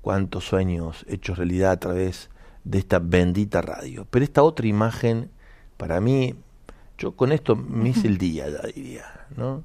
cuántos 0.00 0.44
sueños 0.44 1.04
hechos 1.08 1.38
realidad 1.38 1.72
a 1.72 1.80
través 1.80 2.30
de 2.62 2.78
esta 2.78 3.00
bendita 3.00 3.62
radio. 3.62 4.06
Pero 4.08 4.24
esta 4.24 4.44
otra 4.44 4.68
imagen, 4.68 5.28
para 5.76 6.00
mí, 6.00 6.36
yo 6.98 7.16
con 7.16 7.32
esto 7.32 7.56
me 7.56 7.88
hice 7.88 8.06
el 8.06 8.16
día, 8.26 8.48
ya 8.48 8.62
diría, 8.72 9.26
¿no? 9.36 9.64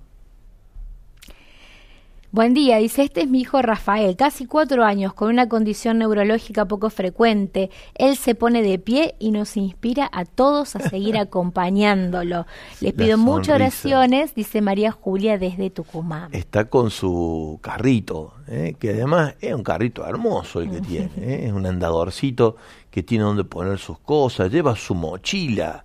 Buen 2.31 2.53
día, 2.53 2.77
dice, 2.77 3.01
este 3.01 3.21
es 3.21 3.27
mi 3.27 3.41
hijo 3.41 3.59
Rafael, 3.59 4.15
casi 4.15 4.45
cuatro 4.45 4.85
años, 4.85 5.15
con 5.15 5.29
una 5.29 5.49
condición 5.49 5.97
neurológica 5.97 6.65
poco 6.65 6.91
frecuente. 6.91 7.71
Él 7.95 8.17
se 8.17 8.35
pone 8.35 8.61
de 8.61 8.77
pie 8.77 9.15
y 9.17 9.31
nos 9.31 9.57
inspira 9.57 10.07
a 10.13 10.25
todos 10.25 10.75
a 10.75 10.79
seguir 10.79 11.17
acompañándolo. 11.17 12.45
Les 12.81 12.93
pido 12.93 13.17
muchas 13.17 13.55
oraciones, 13.55 14.35
dice 14.35 14.61
María 14.61 14.91
Julia 14.91 15.39
desde 15.39 15.71
Tucumán. 15.71 16.29
Está 16.31 16.65
con 16.65 16.91
su 16.91 17.57
carrito, 17.63 18.35
¿eh? 18.47 18.75
que 18.77 18.91
además 18.91 19.33
es 19.41 19.55
un 19.55 19.63
carrito 19.63 20.05
hermoso 20.05 20.61
el 20.61 20.69
que 20.69 20.81
tiene, 20.81 21.11
¿eh? 21.17 21.47
es 21.47 21.51
un 21.51 21.65
andadorcito 21.65 22.57
que 22.91 23.01
tiene 23.01 23.23
donde 23.23 23.43
poner 23.43 23.79
sus 23.79 23.97
cosas, 23.97 24.51
lleva 24.51 24.75
su 24.75 24.93
mochila 24.93 25.83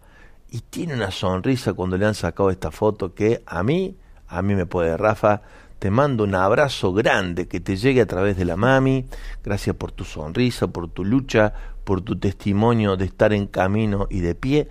y 0.51 0.61
tiene 0.61 0.93
una 0.93 1.11
sonrisa 1.11 1.73
cuando 1.73 1.97
le 1.97 2.05
han 2.05 2.15
sacado 2.15 2.51
esta 2.51 2.71
foto 2.71 3.15
que 3.15 3.43
a 3.47 3.63
mí, 3.63 3.97
a 4.29 4.43
mí 4.43 4.55
me 4.55 4.67
puede, 4.67 4.95
Rafa, 4.99 5.41
te 5.85 5.91
mando 5.91 6.25
un 6.25 6.35
abrazo 6.35 6.95
grande 6.95 7.47
que 7.47 7.61
te 7.61 7.77
llegue 7.77 8.01
a 8.01 8.07
través 8.07 8.39
de 8.39 8.47
la 8.47 8.57
mami. 8.57 9.05
Gracias 9.43 9.77
por 9.77 9.93
tu 9.93 10.05
sonrisa, 10.05 10.69
por 10.69 10.89
tu 10.89 11.05
lucha, 11.05 11.53
por 11.85 12.01
tu 12.01 12.19
testimonio 12.19 12.97
de 12.97 13.05
estar 13.05 13.35
en 13.35 13.47
camino 13.47 14.07
y 14.09 14.21
de 14.21 14.35
pie. 14.35 14.69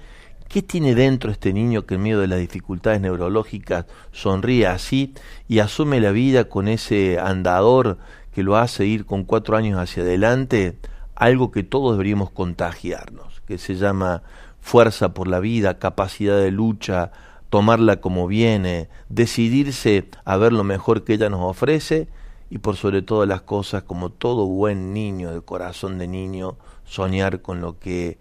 ¿Qué 0.49 0.63
tiene 0.63 0.95
dentro 0.95 1.30
este 1.30 1.54
niño 1.54 1.86
que 1.86 1.93
en 1.93 2.02
medio 2.02 2.19
de 2.19 2.26
las 2.26 2.39
dificultades 2.39 2.99
neurológicas 2.99 3.86
sonríe 4.12 4.65
así 4.65 5.13
y 5.47 5.60
asume 5.60 5.99
la 5.99 6.10
vida 6.10 6.45
con 6.45 6.67
ese 6.67 7.19
andador 7.19 7.99
que 8.34 8.41
lo 8.41 8.58
hace 8.58 8.88
ir 8.88 9.06
con 9.06 9.23
cuatro 9.23 9.56
años 9.56 9.78
hacia 9.78 10.02
adelante? 10.02 10.80
Algo 11.13 11.52
que 11.52 11.62
todos 11.62 11.91
deberíamos 11.91 12.32
contagiarnos, 12.32 13.43
que 13.45 13.60
se 13.60 13.76
llama 13.76 14.23
fuerza 14.62 15.13
por 15.13 15.28
la 15.28 15.39
vida, 15.39 15.78
capacidad 15.78 16.39
de 16.39 16.49
lucha, 16.49 17.12
tomarla 17.53 18.01
como 18.01 18.25
viene, 18.25 18.89
decidirse 19.09 20.09
a 20.25 20.37
ver 20.37 20.51
lo 20.53 20.63
mejor 20.63 21.03
que 21.03 21.13
ella 21.13 21.29
nos 21.29 21.41
ofrece 21.41 22.07
y 22.49 22.57
por 22.57 22.77
sobre 22.77 23.03
todas 23.03 23.29
las 23.29 23.43
cosas, 23.43 23.83
como 23.83 24.09
todo 24.09 24.47
buen 24.47 24.91
niño 24.91 25.31
de 25.31 25.41
corazón 25.41 25.99
de 25.99 26.07
niño, 26.07 26.57
soñar 26.83 27.43
con 27.43 27.61
lo 27.61 27.77
que 27.77 28.17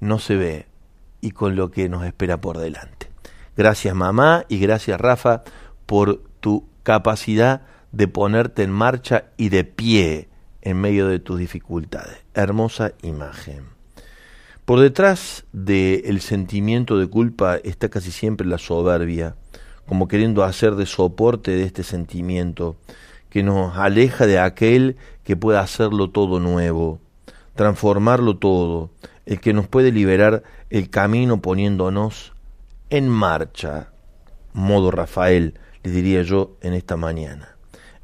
no 0.00 0.18
se 0.18 0.34
ve 0.34 0.66
y 1.20 1.30
con 1.30 1.54
lo 1.54 1.70
que 1.70 1.88
nos 1.88 2.04
espera 2.04 2.40
por 2.40 2.58
delante. 2.58 3.08
Gracias 3.56 3.94
mamá 3.94 4.46
y 4.48 4.58
gracias 4.58 5.00
Rafa 5.00 5.44
por 5.86 6.20
tu 6.40 6.66
capacidad 6.82 7.62
de 7.92 8.08
ponerte 8.08 8.64
en 8.64 8.72
marcha 8.72 9.26
y 9.36 9.50
de 9.50 9.62
pie 9.62 10.28
en 10.60 10.80
medio 10.80 11.06
de 11.06 11.20
tus 11.20 11.38
dificultades. 11.38 12.18
Hermosa 12.34 12.94
imagen. 13.02 13.81
Por 14.72 14.80
detrás 14.80 15.44
del 15.52 16.22
sentimiento 16.22 16.96
de 16.96 17.06
culpa 17.06 17.56
está 17.56 17.90
casi 17.90 18.10
siempre 18.10 18.46
la 18.46 18.56
soberbia, 18.56 19.36
como 19.86 20.08
queriendo 20.08 20.44
hacer 20.44 20.76
de 20.76 20.86
soporte 20.86 21.50
de 21.50 21.64
este 21.64 21.82
sentimiento, 21.82 22.76
que 23.28 23.42
nos 23.42 23.76
aleja 23.76 24.26
de 24.26 24.38
aquel 24.38 24.96
que 25.24 25.36
pueda 25.36 25.60
hacerlo 25.60 26.08
todo 26.08 26.40
nuevo, 26.40 27.00
transformarlo 27.54 28.38
todo, 28.38 28.88
el 29.26 29.40
que 29.40 29.52
nos 29.52 29.68
puede 29.68 29.92
liberar 29.92 30.42
el 30.70 30.88
camino 30.88 31.42
poniéndonos 31.42 32.32
en 32.88 33.10
marcha, 33.10 33.92
modo 34.54 34.90
Rafael, 34.90 35.60
le 35.82 35.90
diría 35.90 36.22
yo 36.22 36.56
en 36.62 36.72
esta 36.72 36.96
mañana, 36.96 37.58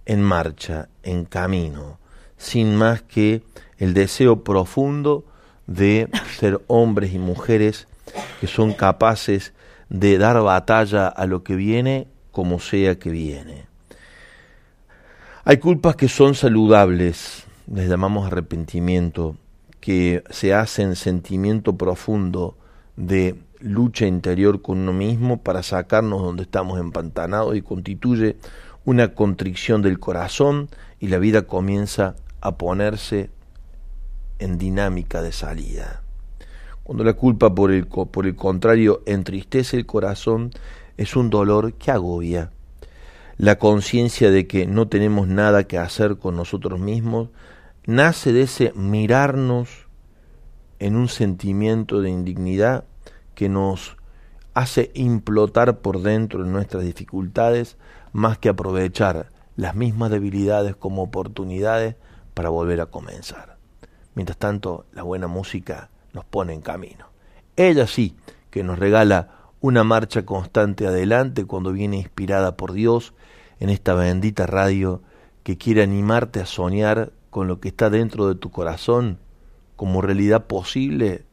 en 0.05 0.21
marcha, 0.21 0.91
en 1.03 1.25
camino, 1.25 1.99
sin 2.37 2.77
más 2.77 3.01
que 3.01 3.43
el 3.79 3.95
deseo 3.95 4.45
profundo 4.45 5.25
de 5.69 6.09
ser 6.41 6.61
hombres 6.67 7.15
y 7.15 7.19
mujeres 7.19 7.87
que 8.41 8.49
son 8.49 8.73
capaces 8.73 9.53
de 9.89 10.19
dar 10.19 10.43
batalla 10.43 11.07
a 11.07 11.27
lo 11.27 11.45
que 11.45 11.55
viene 11.55 12.09
como 12.33 12.59
sea 12.59 12.99
que 12.99 13.11
viene. 13.11 13.67
Hay 15.45 15.59
culpas 15.59 15.95
que 15.97 16.09
son 16.09 16.35
saludables, 16.35 17.45
les 17.73 17.89
llamamos 17.89 18.27
arrepentimiento, 18.27 19.37
que 19.81 20.25
se 20.31 20.53
hacen 20.53 20.97
sentimiento 20.97 21.77
profundo 21.77 22.57
de 22.97 23.37
lucha 23.61 24.07
interior 24.07 24.63
con 24.63 24.79
uno 24.79 24.93
mismo 24.93 25.43
para 25.43 25.63
sacarnos 25.63 26.23
donde 26.23 26.43
estamos 26.45 26.81
empantanados 26.81 27.57
y 27.57 27.63
constituye 27.63 28.37
una 28.85 29.15
contrición 29.15 29.83
del 29.83 29.99
corazón 29.99 30.69
y 30.99 31.09
la 31.09 31.19
vida 31.19 31.43
comienza 31.43 32.17
a 32.41 32.57
ponerse 32.57 33.31
en 34.39 34.59
dinámica 34.59 35.23
de 35.23 35.33
salida. 35.33 36.03
Cuando 36.83 37.05
la 37.05 37.13
culpa 37.13 37.55
por 37.55 37.71
el, 37.71 37.87
por 37.87 38.27
el 38.27 38.35
contrario 38.35 39.03
entristece 39.05 39.77
el 39.77 39.87
corazón, 39.87 40.53
es 40.97 41.17
un 41.17 41.31
dolor 41.31 41.75
que 41.75 41.91
agobia. 41.91 42.51
La 43.37 43.59
conciencia 43.59 44.31
de 44.31 44.47
que 44.47 44.67
no 44.67 44.89
tenemos 44.89 45.29
nada 45.29 45.65
que 45.65 45.79
hacer 45.79 46.17
con 46.17 46.35
nosotros 46.35 46.81
mismos 46.81 47.29
nace 47.87 48.33
de 48.33 48.43
ese 48.43 48.73
mirarnos 48.75 49.69
en 50.79 50.97
un 50.97 51.09
sentimiento 51.09 52.01
de 52.01 52.11
indignidad 52.11 52.85
que 53.35 53.49
nos 53.49 53.97
hace 54.55 54.91
implotar 54.95 55.79
por 55.79 56.03
dentro 56.03 56.45
en 56.45 56.53
nuestras 56.53 56.83
dificultades 56.83 57.77
más 58.13 58.39
que 58.39 58.49
aprovechar 58.49 59.31
las 59.57 59.75
mismas 59.75 60.11
debilidades 60.11 60.75
como 60.75 61.03
oportunidades 61.03 61.97
para 62.35 62.49
volver 62.49 62.81
a 62.81 62.87
comenzar. 62.87 63.58
Mientras 64.19 64.37
tanto, 64.37 64.85
la 64.95 65.05
buena 65.05 65.29
música 65.29 65.91
nos 66.13 66.25
pone 66.25 66.53
en 66.53 66.61
camino. 66.61 67.07
Ella 67.55 67.87
sí 67.87 68.17
que 68.51 68.65
nos 68.65 68.77
regala 68.77 69.53
una 69.61 69.85
marcha 69.85 70.27
constante 70.27 70.89
adelante 70.89 71.45
cuando 71.45 71.71
viene 71.71 71.99
inspirada 71.99 72.57
por 72.57 72.73
Dios 72.73 73.15
en 73.61 73.71
esta 73.71 73.95
bendita 73.95 74.45
radio 74.45 75.03
que 75.45 75.57
quiere 75.57 75.85
animarte 75.85 76.41
a 76.41 76.47
soñar 76.47 77.13
con 77.31 77.47
lo 77.47 77.61
que 77.61 77.69
está 77.69 77.91
dentro 77.91 78.27
de 78.27 78.35
tu 78.35 78.51
corazón 78.51 79.21
como 79.77 80.03
realidad 80.03 80.49
posible 80.49 81.25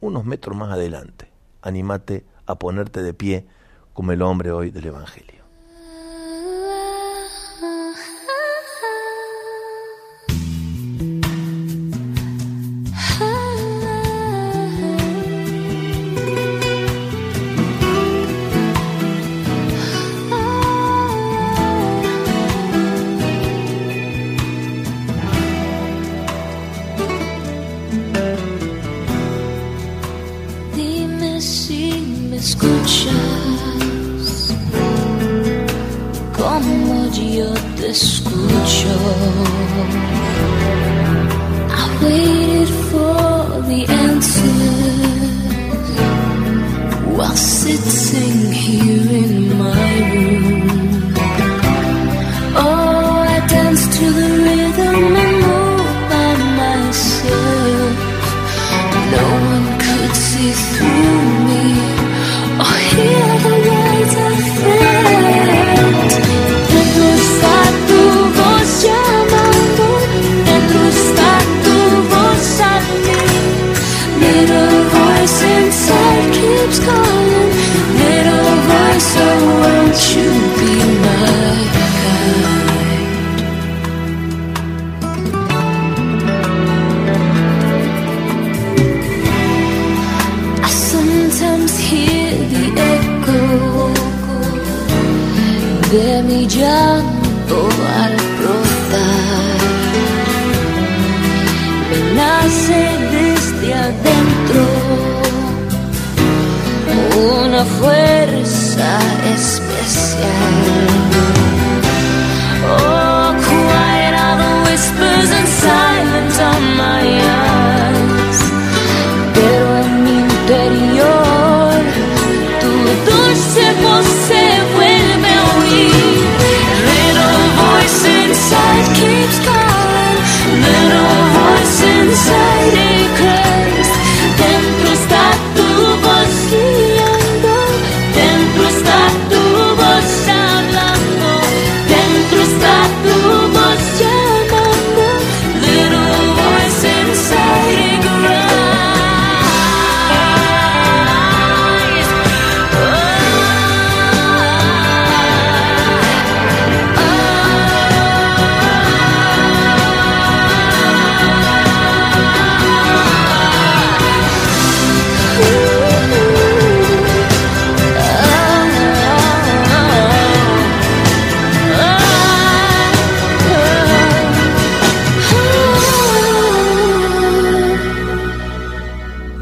unos 0.00 0.24
metros 0.24 0.56
más 0.56 0.70
adelante. 0.70 1.32
Anímate 1.60 2.24
a 2.46 2.54
ponerte 2.54 3.02
de 3.02 3.14
pie 3.14 3.46
como 3.94 4.12
el 4.12 4.22
hombre 4.22 4.52
hoy 4.52 4.70
del 4.70 4.86
Evangelio. 4.86 5.37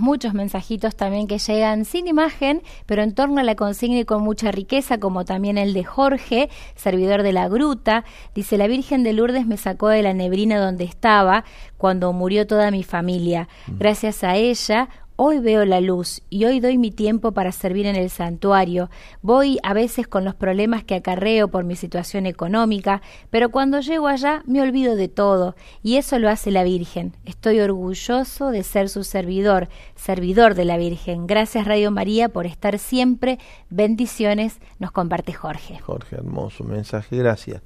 muchos 0.00 0.34
mensajitos 0.34 0.96
también 0.96 1.26
que 1.26 1.38
llegan 1.38 1.84
sin 1.84 2.06
imagen, 2.06 2.62
pero 2.86 3.02
en 3.02 3.14
torno 3.14 3.40
a 3.40 3.44
la 3.44 3.54
consigna 3.54 3.98
y 3.98 4.04
con 4.04 4.22
mucha 4.22 4.50
riqueza, 4.50 4.98
como 4.98 5.24
también 5.24 5.58
el 5.58 5.72
de 5.72 5.84
Jorge, 5.84 6.48
servidor 6.74 7.22
de 7.22 7.32
la 7.32 7.48
gruta. 7.48 8.04
Dice, 8.34 8.58
la 8.58 8.66
Virgen 8.66 9.02
de 9.02 9.12
Lourdes 9.12 9.46
me 9.46 9.56
sacó 9.56 9.88
de 9.88 10.02
la 10.02 10.14
neblina 10.14 10.58
donde 10.58 10.84
estaba 10.84 11.44
cuando 11.76 12.12
murió 12.12 12.46
toda 12.46 12.70
mi 12.70 12.82
familia. 12.82 13.48
Mm. 13.66 13.78
Gracias 13.78 14.24
a 14.24 14.36
ella, 14.36 14.88
Hoy 15.18 15.38
veo 15.38 15.64
la 15.64 15.80
luz 15.80 16.20
y 16.28 16.44
hoy 16.44 16.60
doy 16.60 16.76
mi 16.76 16.90
tiempo 16.90 17.32
para 17.32 17.50
servir 17.50 17.86
en 17.86 17.96
el 17.96 18.10
santuario. 18.10 18.90
Voy 19.22 19.58
a 19.62 19.72
veces 19.72 20.06
con 20.06 20.26
los 20.26 20.34
problemas 20.34 20.84
que 20.84 20.94
acarreo 20.94 21.48
por 21.48 21.64
mi 21.64 21.74
situación 21.74 22.26
económica, 22.26 23.00
pero 23.30 23.50
cuando 23.50 23.80
llego 23.80 24.08
allá 24.08 24.42
me 24.46 24.60
olvido 24.60 24.94
de 24.94 25.08
todo 25.08 25.56
y 25.82 25.96
eso 25.96 26.18
lo 26.18 26.28
hace 26.28 26.50
la 26.50 26.64
Virgen. 26.64 27.14
Estoy 27.24 27.60
orgulloso 27.60 28.50
de 28.50 28.62
ser 28.62 28.90
su 28.90 29.04
servidor, 29.04 29.70
servidor 29.94 30.54
de 30.54 30.66
la 30.66 30.76
Virgen. 30.76 31.26
Gracias 31.26 31.66
Radio 31.66 31.90
María 31.90 32.28
por 32.28 32.44
estar 32.44 32.78
siempre. 32.78 33.38
Bendiciones, 33.70 34.60
nos 34.78 34.92
comparte 34.92 35.32
Jorge. 35.32 35.78
Jorge, 35.78 36.16
hermoso 36.16 36.62
mensaje, 36.62 37.16
gracias. 37.16 37.62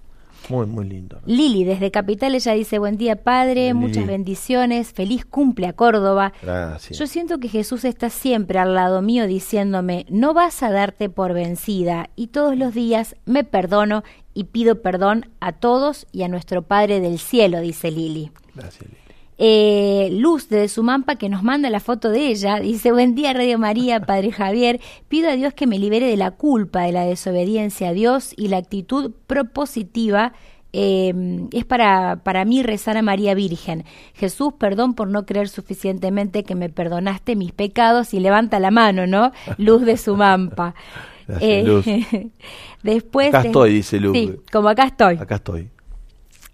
Muy, 0.49 0.67
muy 0.67 0.89
lindo. 0.89 1.21
Lili, 1.27 1.65
desde 1.65 1.91
Capital, 1.91 2.35
ella 2.35 2.53
dice, 2.53 2.79
buen 2.79 2.97
día 2.97 3.17
padre, 3.17 3.75
muchas 3.75 4.07
bendiciones, 4.07 4.93
feliz 4.93 5.25
cumple 5.25 5.67
a 5.67 5.73
Córdoba. 5.73 6.33
Gracias. 6.43 6.99
Yo 6.99 7.07
siento 7.07 7.39
que 7.39 7.49
Jesús 7.49 7.85
está 7.85 8.11
siempre 8.11 8.59
al 8.59 8.75
lado 8.75 9.03
mío 9.03 9.27
diciéndome, 9.27 10.07
no 10.09 10.35
vas 10.35 10.63
a 10.63 10.71
darte 10.71 11.09
por 11.09 11.33
vencida 11.35 12.11
y 12.17 12.29
todos 12.29 12.57
los 12.57 12.75
días 12.75 13.17
me 13.27 13.45
perdono 13.45 14.03
y 14.35 14.45
pido 14.45 14.83
perdón 14.83 15.29
a 15.41 15.53
todos 15.53 16.07
y 16.13 16.23
a 16.23 16.29
nuestro 16.29 16.63
Padre 16.63 17.01
del 17.01 17.19
Cielo, 17.19 17.61
dice 17.61 17.91
Lili. 17.91 18.31
Gracias, 18.55 18.89
Lili. 18.89 19.10
Eh, 19.43 20.11
Luz 20.13 20.51
de 20.51 20.69
Sumampa 20.69 21.17
que 21.17 21.31
nos 21.31 21.43
manda 21.43 21.71
la 21.71 21.81
foto 21.81 22.11
de 22.11 22.27
ella, 22.27 22.61
dice, 22.61 22.93
buen 22.93 23.15
día 23.15 23.33
Radio 23.33 23.59
María, 23.59 23.99
Padre 24.01 24.33
Javier, 24.33 24.83
pido 25.09 25.31
a 25.31 25.33
Dios 25.33 25.55
que 25.55 25.67
me 25.67 25.79
libere 25.79 26.09
de 26.09 26.19
la 26.19 26.33
culpa 26.33 26.83
de 26.83 26.93
la 26.93 27.07
desobediencia 27.07 27.89
a 27.89 27.93
Dios 27.95 28.35
y 28.37 28.49
la 28.49 28.59
actitud 28.59 29.13
propositiva 29.27 30.35
eh, 30.75 31.49
es 31.53 31.65
para, 31.65 32.21
para 32.23 32.45
mí 32.45 32.63
rezar 32.63 32.99
a 32.99 33.03
María 33.03 33.35
Virgen. 33.35 33.85
Jesús, 34.13 34.53
perdón 34.59 34.93
por 34.93 35.09
no 35.09 35.25
creer 35.25 35.49
suficientemente 35.49 36.45
que 36.45 36.55
me 36.55 36.69
perdonaste 36.69 37.35
mis 37.35 37.53
pecados 37.53 38.13
y 38.13 38.21
levanta 38.21 38.61
la 38.61 38.71
mano, 38.71 39.07
¿no? 39.07 39.33
Luz 39.57 39.87
de 39.87 39.97
Sumampa. 39.97 40.75
Gracias, 41.27 41.67
Luz. 41.67 41.87
después 42.83 43.29
acá 43.29 43.47
estoy, 43.47 43.73
dice 43.73 44.01
Luz. 44.01 44.19
Sí, 44.19 44.33
como 44.53 44.69
acá 44.69 44.85
estoy. 44.85 45.17
Acá 45.17 45.37
estoy. 45.37 45.71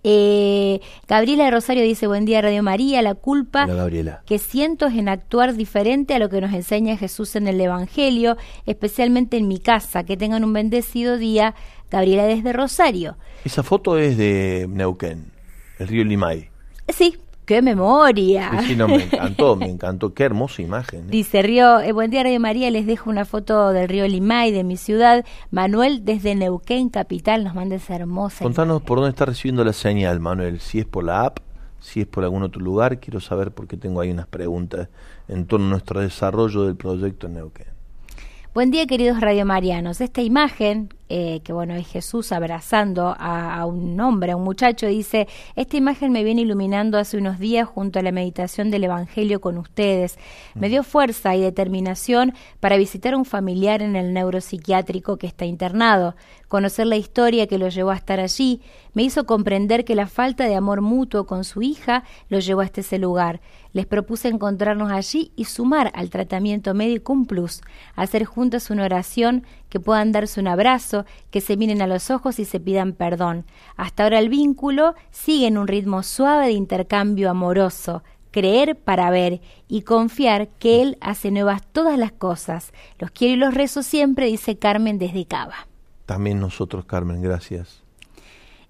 Eh, 0.09 0.81
Gabriela 1.09 1.47
de 1.47 1.51
Rosario 1.51 1.83
dice, 1.83 2.07
buen 2.07 2.27
día 2.27 2.41
Radio 2.41 2.63
María, 2.63 3.03
la 3.03 3.17
culpa 3.17 3.65
Hola, 3.65 3.75
Gabriela. 3.75 4.23
que 4.25 4.39
siento 4.39 4.87
es 4.87 4.95
en 4.95 5.09
actuar 5.09 5.55
diferente 5.55 6.15
a 6.15 6.21
lo 6.21 6.29
que 6.29 6.41
nos 6.41 6.55
enseña 6.55 6.97
Jesús 6.97 7.35
en 7.35 7.49
el 7.49 7.61
Evangelio, 7.61 8.37
especialmente 8.67 9.37
en 9.37 9.49
mi 9.49 9.59
casa. 9.59 10.05
Que 10.05 10.17
tengan 10.17 10.45
un 10.45 10.53
bendecido 10.53 11.17
día, 11.17 11.57
Gabriela 11.91 12.23
desde 12.23 12.53
Rosario. 12.53 13.17
Esa 13.45 13.65
foto 13.65 13.99
es 13.99 14.17
de 14.17 14.67
Neuquén, 14.69 15.33
el 15.81 15.89
río 15.89 16.05
Limay. 16.05 16.51
Sí, 16.89 17.17
¡Qué 17.47 17.63
memoria! 17.63 18.51
Sí, 18.61 18.67
sí, 18.71 18.77
no, 18.77 18.89
me 18.89 19.05
encantó, 19.05 19.55
me 19.55 19.71
encantó. 19.71 20.13
Qué 20.13 20.25
hermosa 20.25 20.63
imagen. 20.63 21.03
¿eh? 21.03 21.11
Dice 21.11 21.43
Río, 21.43 21.79
eh, 21.79 21.93
buen 21.93 22.11
día 22.11 22.25
Radio 22.25 22.41
María, 22.41 22.73
les 22.73 22.87
dejo 22.87 23.09
una 23.09 23.25
foto 23.25 23.71
del 23.71 23.89
río 23.89 24.09
Limay, 24.09 24.51
de 24.51 24.65
mi 24.65 24.77
ciudad. 24.77 25.25
Manuel 25.53 26.05
desde 26.05 26.35
Neuquén, 26.35 26.89
capital, 26.89 27.45
nos 27.45 27.55
manda 27.55 27.77
esa 27.77 27.95
hermosa 27.95 28.43
Contanos 28.43 28.79
imagen. 28.79 28.87
por 28.87 28.99
dónde 28.99 29.11
está 29.11 29.27
recibiendo 29.27 29.63
la 29.65 29.73
señal, 29.73 30.19
Manuel. 30.19 30.59
Si 30.59 30.81
es 30.81 30.87
por 30.87 31.05
la 31.05 31.21
app, 31.25 31.39
si 31.79 32.01
es 32.01 32.09
por 32.09 32.25
algún 32.25 32.43
otro 32.43 32.61
lugar. 32.61 32.99
Quiero 32.99 33.21
saber 33.21 33.53
porque 33.53 33.77
tengo 33.77 34.01
ahí 34.01 34.11
unas 34.11 34.27
preguntas 34.27 34.89
en 35.29 35.47
torno 35.47 35.67
a 35.67 35.71
nuestro 35.71 36.01
desarrollo 36.01 36.65
del 36.65 36.75
proyecto 36.75 37.29
en 37.29 37.35
Neuquén. 37.35 37.76
Buen 38.57 38.71
día, 38.71 38.87
queridos 38.87 39.21
radiomarianos. 39.21 40.01
Esta 40.01 40.23
imagen, 40.23 40.89
eh, 41.11 41.41
que 41.45 41.53
bueno, 41.53 41.75
es 41.75 41.87
Jesús 41.87 42.33
abrazando 42.33 43.09
a, 43.09 43.55
a, 43.55 43.67
un 43.67 44.01
hombre, 44.01 44.33
a 44.33 44.37
un 44.37 44.45
muchacho, 44.45 44.87
dice, 44.87 45.29
esta 45.57 45.77
imagen 45.77 46.11
me 46.11 46.25
viene 46.25 46.41
iluminando 46.41 46.97
hace 46.97 47.19
unos 47.19 47.39
días 47.39 47.69
junto 47.69 47.99
a 47.99 48.03
la 48.03 48.13
meditación 48.13 48.71
del 48.71 48.85
Evangelio 48.85 49.43
con 49.43 49.59
ustedes. 49.59 50.19
Me 50.55 50.71
dio 50.71 50.85
fuerza 50.85 51.37
y 51.37 51.43
determinación 51.43 52.33
para 52.59 52.79
visitar 52.79 53.13
a 53.13 53.19
un 53.19 53.27
familiar 53.27 53.83
en 53.83 53.95
el 53.95 54.15
neuropsiquiátrico 54.15 55.19
que 55.19 55.27
está 55.27 55.45
internado. 55.45 56.15
Conocer 56.49 56.87
la 56.87 56.97
historia 56.97 57.49
que 57.49 57.59
lo 57.59 57.69
llevó 57.69 57.91
a 57.91 57.97
estar 57.97 58.21
allí 58.21 58.61
me 58.95 59.03
hizo 59.03 59.27
comprender 59.27 59.85
que 59.85 59.97
la 59.97 60.07
falta 60.07 60.45
de 60.45 60.55
amor 60.55 60.81
mutuo 60.81 61.27
con 61.27 61.43
su 61.43 61.61
hija 61.61 62.05
lo 62.29 62.39
llevó 62.39 62.61
hasta 62.61 62.83
ese 62.83 62.99
lugar. 62.99 63.41
Les 63.73 63.85
propuse 63.85 64.29
encontrarnos 64.29 64.93
allí 64.93 65.33
y 65.35 65.47
sumar 65.47 65.91
al 65.95 66.09
tratamiento 66.09 66.73
Medicum 66.73 67.27
Plus, 67.27 67.63
hacer 67.97 68.25
juntas 68.25 68.71
una 68.71 68.85
oración, 68.85 69.45
que 69.69 69.81
puedan 69.81 70.13
darse 70.13 70.39
un 70.41 70.47
abrazo, 70.47 71.05
que 71.33 71.41
se 71.41 71.57
miren 71.57 71.83
a 71.83 71.89
los 71.89 72.11
ojos 72.13 72.39
y 72.39 72.45
se 72.45 72.61
pidan 72.61 72.93
perdón. 72.93 73.45
Hasta 73.77 74.05
ahora 74.05 74.21
el 74.21 74.29
vínculo 74.29 74.95
sigue 75.11 75.49
en 75.49 75.59
un 75.59 75.67
ritmo 75.67 76.05
suave 76.05 76.47
de 76.47 76.53
intercambio 76.53 77.29
amoroso, 77.29 78.05
creer 78.31 78.77
para 78.77 79.11
ver 79.11 79.41
y 79.67 79.83
confiar 79.83 80.47
que 80.47 80.81
Él 80.81 80.97
hace 81.01 81.33
nuevas 81.33 81.63
todas 81.73 81.99
las 81.99 82.13
cosas. 82.13 82.73
Los 83.01 83.11
quiero 83.11 83.35
y 83.35 83.37
los 83.39 83.55
rezo 83.55 83.83
siempre, 83.83 84.27
dice 84.27 84.57
Carmen 84.59 84.99
desde 84.99 85.27
Cava. 85.27 85.67
También 86.07 86.41
nosotros, 86.41 86.85
Carmen, 86.85 87.21
gracias. 87.21 87.83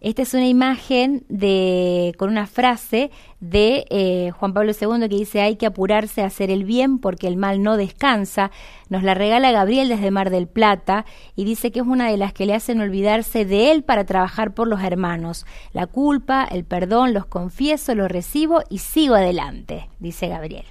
Esta 0.01 0.23
es 0.23 0.35
una 0.35 0.47
imagen 0.47 1.25
de 1.29 2.15
con 2.19 2.29
una 2.29 2.47
frase 2.47 3.11
de 3.41 3.87
eh, 3.89 4.31
Juan 4.31 4.53
Pablo 4.53 4.73
II 4.79 5.09
que 5.09 5.17
dice 5.17 5.41
hay 5.41 5.57
que 5.57 5.65
apurarse 5.65 6.23
a 6.23 6.27
hacer 6.27 6.51
el 6.51 6.65
bien 6.65 6.99
porque 6.99 7.27
el 7.27 7.37
mal 7.39 7.63
no 7.63 7.79
descansa. 7.79 8.51
Nos 8.91 9.03
la 9.03 9.15
regala 9.15 9.53
Gabriel 9.53 9.89
desde 9.89 10.11
Mar 10.11 10.29
del 10.29 10.49
Plata 10.49 11.07
y 11.35 11.45
dice 11.45 11.73
que 11.73 11.81
es 11.81 11.87
una 11.87 12.11
de 12.11 12.19
las 12.19 12.35
que 12.35 12.45
le 12.45 12.55
hacen 12.55 12.81
olvidarse 12.81 13.47
de 13.47 13.73
él 13.73 13.85
para 13.85 14.05
trabajar 14.05 14.53
por 14.53 14.69
los 14.69 14.83
hermanos. 14.83 15.47
La 15.73 15.87
culpa, 15.87 16.45
el 16.45 16.65
perdón, 16.65 17.15
los 17.15 17.25
confieso, 17.25 17.95
los 17.95 18.11
recibo 18.11 18.63
y 18.69 18.79
sigo 18.79 19.15
adelante, 19.15 19.89
dice 19.99 20.29
Gabriel. 20.29 20.67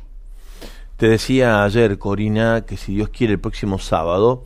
Te 0.98 1.10
decía 1.10 1.64
ayer, 1.64 1.98
Corina, 1.98 2.62
que 2.62 2.78
si 2.78 2.94
Dios 2.94 3.10
quiere 3.10 3.34
el 3.34 3.40
próximo 3.40 3.80
sábado 3.80 4.46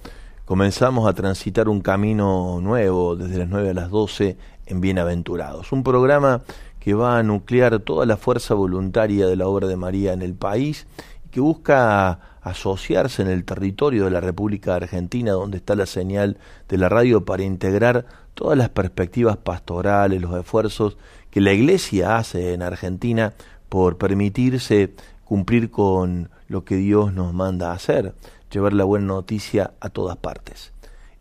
comenzamos 0.50 1.08
a 1.08 1.14
transitar 1.14 1.70
un 1.70 1.80
camino 1.80 2.60
nuevo 2.60 3.16
desde 3.16 3.38
las 3.38 3.50
9 3.50 3.70
a 3.70 3.74
las 3.76 3.92
12 3.92 4.36
en 4.66 4.82
Bienaventurados. 4.82 5.72
Un 5.72 5.84
programa 5.84 6.42
que 6.80 6.96
va 6.96 7.20
a 7.20 7.24
nuclear 7.24 7.78
toda 7.82 8.08
la 8.08 8.18
fuerza 8.18 8.56
voluntaria 8.56 9.28
de 9.28 9.36
la 9.36 9.48
obra 9.48 9.68
de 9.68 9.76
María 9.76 10.12
en 10.12 10.24
el 10.24 10.34
país 10.34 10.88
y 11.24 11.30
que 11.30 11.40
busca 11.40 12.40
asociarse 12.42 13.22
en 13.22 13.28
el 13.28 13.46
territorio 13.46 14.06
de 14.06 14.10
la 14.10 14.22
República 14.22 14.74
Argentina, 14.74 15.34
donde 15.34 15.58
está 15.58 15.76
la 15.76 15.86
señal 15.86 16.38
de 16.68 16.78
la 16.80 16.90
radio, 16.90 17.26
para 17.26 17.44
integrar 17.44 18.08
todas 18.34 18.58
las 18.58 18.70
perspectivas 18.70 19.38
pastorales, 19.38 20.20
los 20.20 20.36
esfuerzos 20.36 20.98
que 21.30 21.42
la 21.42 21.54
Iglesia 21.54 22.18
hace 22.18 22.56
en 22.56 22.64
Argentina 22.64 23.34
por 23.70 24.00
permitirse 24.00 24.96
cumplir 25.26 25.70
con 25.70 26.32
lo 26.48 26.66
que 26.66 26.76
Dios 26.76 27.14
nos 27.14 27.36
manda 27.36 27.72
hacer, 27.72 28.16
llevar 28.50 28.74
la 28.74 28.84
buena 28.84 29.08
noticia 29.08 29.74
a 29.80 29.90
todas 29.90 30.18
partes. 30.18 30.74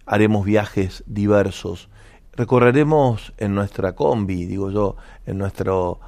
Haremos 0.07 0.45
viajes 0.45 1.05
diversos, 1.07 1.89
recorreremos 2.33 3.33
en 3.37 3.55
nuestra 3.55 3.95
combi, 3.95 4.47
digo 4.47 4.71
yo, 4.71 4.97
en 5.27 5.39
nuestro, 5.39 6.01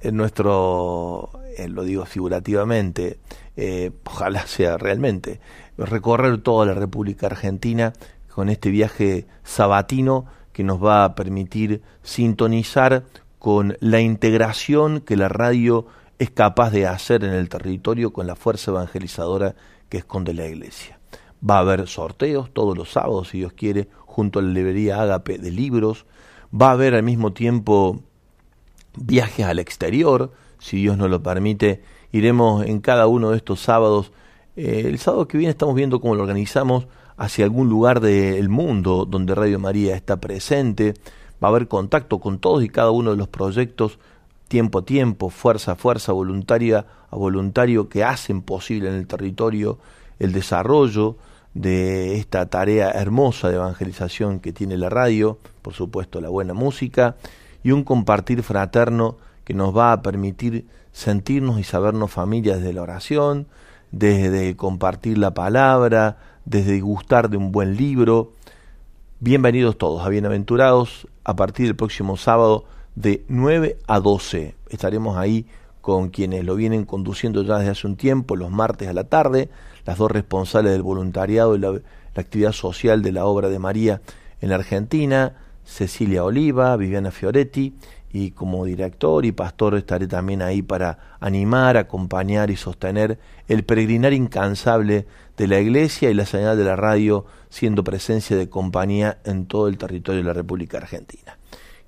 en 0.00 0.16
nuestro, 0.16 1.30
eh, 1.56 1.68
lo 1.68 1.82
digo 1.82 2.04
figurativamente, 2.04 3.18
eh, 3.56 3.90
ojalá 4.04 4.42
sea 4.46 4.78
realmente, 4.78 5.40
recorrer 5.76 6.38
toda 6.38 6.66
la 6.66 6.74
República 6.74 7.26
Argentina 7.26 7.92
con 8.32 8.48
este 8.48 8.70
viaje 8.70 9.26
sabatino 9.42 10.26
que 10.52 10.62
nos 10.62 10.84
va 10.84 11.04
a 11.04 11.14
permitir 11.14 11.82
sintonizar 12.02 13.04
con 13.38 13.76
la 13.80 14.00
integración 14.00 15.00
que 15.00 15.16
la 15.16 15.28
radio 15.28 15.86
es 16.18 16.30
capaz 16.30 16.70
de 16.70 16.86
hacer 16.86 17.24
en 17.24 17.32
el 17.32 17.48
territorio 17.48 18.12
con 18.12 18.26
la 18.26 18.36
fuerza 18.36 18.72
evangelizadora 18.72 19.54
que 19.88 19.98
esconde 19.98 20.34
la 20.34 20.46
iglesia. 20.46 20.98
Va 21.48 21.56
a 21.56 21.60
haber 21.60 21.86
sorteos 21.86 22.50
todos 22.52 22.76
los 22.76 22.90
sábados, 22.90 23.28
si 23.28 23.38
Dios 23.38 23.52
quiere, 23.52 23.88
junto 24.06 24.38
a 24.38 24.42
la 24.42 24.50
librería 24.50 25.00
Ágape 25.00 25.38
de 25.38 25.50
libros. 25.50 26.06
Va 26.52 26.68
a 26.68 26.72
haber 26.72 26.94
al 26.94 27.02
mismo 27.02 27.32
tiempo 27.32 28.00
viajes 28.96 29.46
al 29.46 29.58
exterior, 29.58 30.32
si 30.58 30.78
Dios 30.78 30.96
nos 30.96 31.10
lo 31.10 31.22
permite. 31.22 31.82
Iremos 32.10 32.66
en 32.66 32.80
cada 32.80 33.06
uno 33.06 33.30
de 33.30 33.36
estos 33.36 33.60
sábados. 33.60 34.12
Eh, 34.56 34.82
el 34.86 34.98
sábado 34.98 35.28
que 35.28 35.38
viene 35.38 35.50
estamos 35.50 35.74
viendo 35.74 36.00
cómo 36.00 36.14
lo 36.14 36.22
organizamos 36.22 36.86
hacia 37.16 37.44
algún 37.44 37.68
lugar 37.68 38.00
del 38.00 38.48
mundo 38.48 39.04
donde 39.04 39.34
Radio 39.34 39.58
María 39.58 39.94
está 39.94 40.18
presente. 40.18 40.94
Va 41.42 41.48
a 41.48 41.50
haber 41.50 41.68
contacto 41.68 42.18
con 42.18 42.38
todos 42.38 42.64
y 42.64 42.68
cada 42.68 42.90
uno 42.90 43.12
de 43.12 43.16
los 43.16 43.28
proyectos 43.28 43.98
tiempo 44.48 44.80
a 44.80 44.84
tiempo, 44.84 45.30
fuerza 45.30 45.72
a 45.72 45.76
fuerza, 45.76 46.12
voluntaria 46.12 46.86
a 47.10 47.16
voluntario 47.16 47.88
que 47.88 48.04
hacen 48.04 48.42
posible 48.42 48.88
en 48.88 48.94
el 48.94 49.06
territorio 49.06 49.78
el 50.18 50.32
desarrollo 50.32 51.16
de 51.54 52.16
esta 52.16 52.46
tarea 52.46 52.90
hermosa 52.90 53.48
de 53.48 53.56
evangelización 53.56 54.40
que 54.40 54.52
tiene 54.52 54.76
la 54.76 54.88
radio, 54.88 55.38
por 55.62 55.74
supuesto 55.74 56.20
la 56.20 56.28
buena 56.28 56.54
música 56.54 57.16
y 57.62 57.72
un 57.72 57.84
compartir 57.84 58.42
fraterno 58.42 59.16
que 59.44 59.54
nos 59.54 59.76
va 59.76 59.92
a 59.92 60.02
permitir 60.02 60.66
sentirnos 60.92 61.58
y 61.58 61.64
sabernos 61.64 62.10
familia 62.10 62.56
desde 62.56 62.72
la 62.72 62.82
oración, 62.82 63.46
desde 63.92 64.56
compartir 64.56 65.18
la 65.18 65.32
palabra, 65.32 66.18
desde 66.44 66.80
gustar 66.80 67.30
de 67.30 67.36
un 67.36 67.52
buen 67.52 67.76
libro. 67.76 68.32
Bienvenidos 69.20 69.78
todos 69.78 70.04
a 70.04 70.08
Bienaventurados 70.08 71.08
a 71.24 71.34
partir 71.34 71.66
del 71.66 71.76
próximo 71.76 72.16
sábado 72.16 72.64
de 73.00 73.24
9 73.28 73.78
a 73.86 74.00
12. 74.00 74.56
Estaremos 74.70 75.16
ahí 75.16 75.46
con 75.80 76.08
quienes 76.08 76.44
lo 76.44 76.56
vienen 76.56 76.84
conduciendo 76.84 77.42
ya 77.42 77.58
desde 77.58 77.70
hace 77.70 77.86
un 77.86 77.96
tiempo, 77.96 78.34
los 78.34 78.50
martes 78.50 78.88
a 78.88 78.92
la 78.92 79.04
tarde, 79.04 79.48
las 79.86 79.98
dos 79.98 80.10
responsables 80.10 80.72
del 80.72 80.82
voluntariado 80.82 81.54
y 81.54 81.60
la, 81.60 81.80
actividad 82.16 82.50
social 82.50 83.00
de 83.00 83.12
la 83.12 83.26
obra 83.26 83.48
de 83.48 83.60
María 83.60 84.00
en 84.40 84.48
la 84.48 84.56
Argentina, 84.56 85.36
Cecilia 85.64 86.24
Oliva, 86.24 86.76
Viviana 86.76 87.12
Fioretti, 87.12 87.76
y 88.12 88.32
como 88.32 88.64
director 88.64 89.24
y 89.24 89.30
pastor 89.30 89.76
estaré 89.76 90.08
también 90.08 90.42
ahí 90.42 90.62
para 90.62 90.98
animar, 91.20 91.76
acompañar 91.76 92.50
y 92.50 92.56
sostener 92.56 93.20
el 93.46 93.62
peregrinar 93.62 94.12
incansable 94.12 95.06
de 95.36 95.46
la 95.46 95.60
Iglesia 95.60 96.10
y 96.10 96.14
la 96.14 96.26
señal 96.26 96.56
de 96.56 96.64
la 96.64 96.74
radio 96.74 97.26
siendo 97.50 97.84
presencia 97.84 98.36
de 98.36 98.48
compañía 98.48 99.18
en 99.24 99.46
todo 99.46 99.68
el 99.68 99.78
territorio 99.78 100.22
de 100.22 100.26
la 100.26 100.32
República 100.32 100.78
Argentina. 100.78 101.37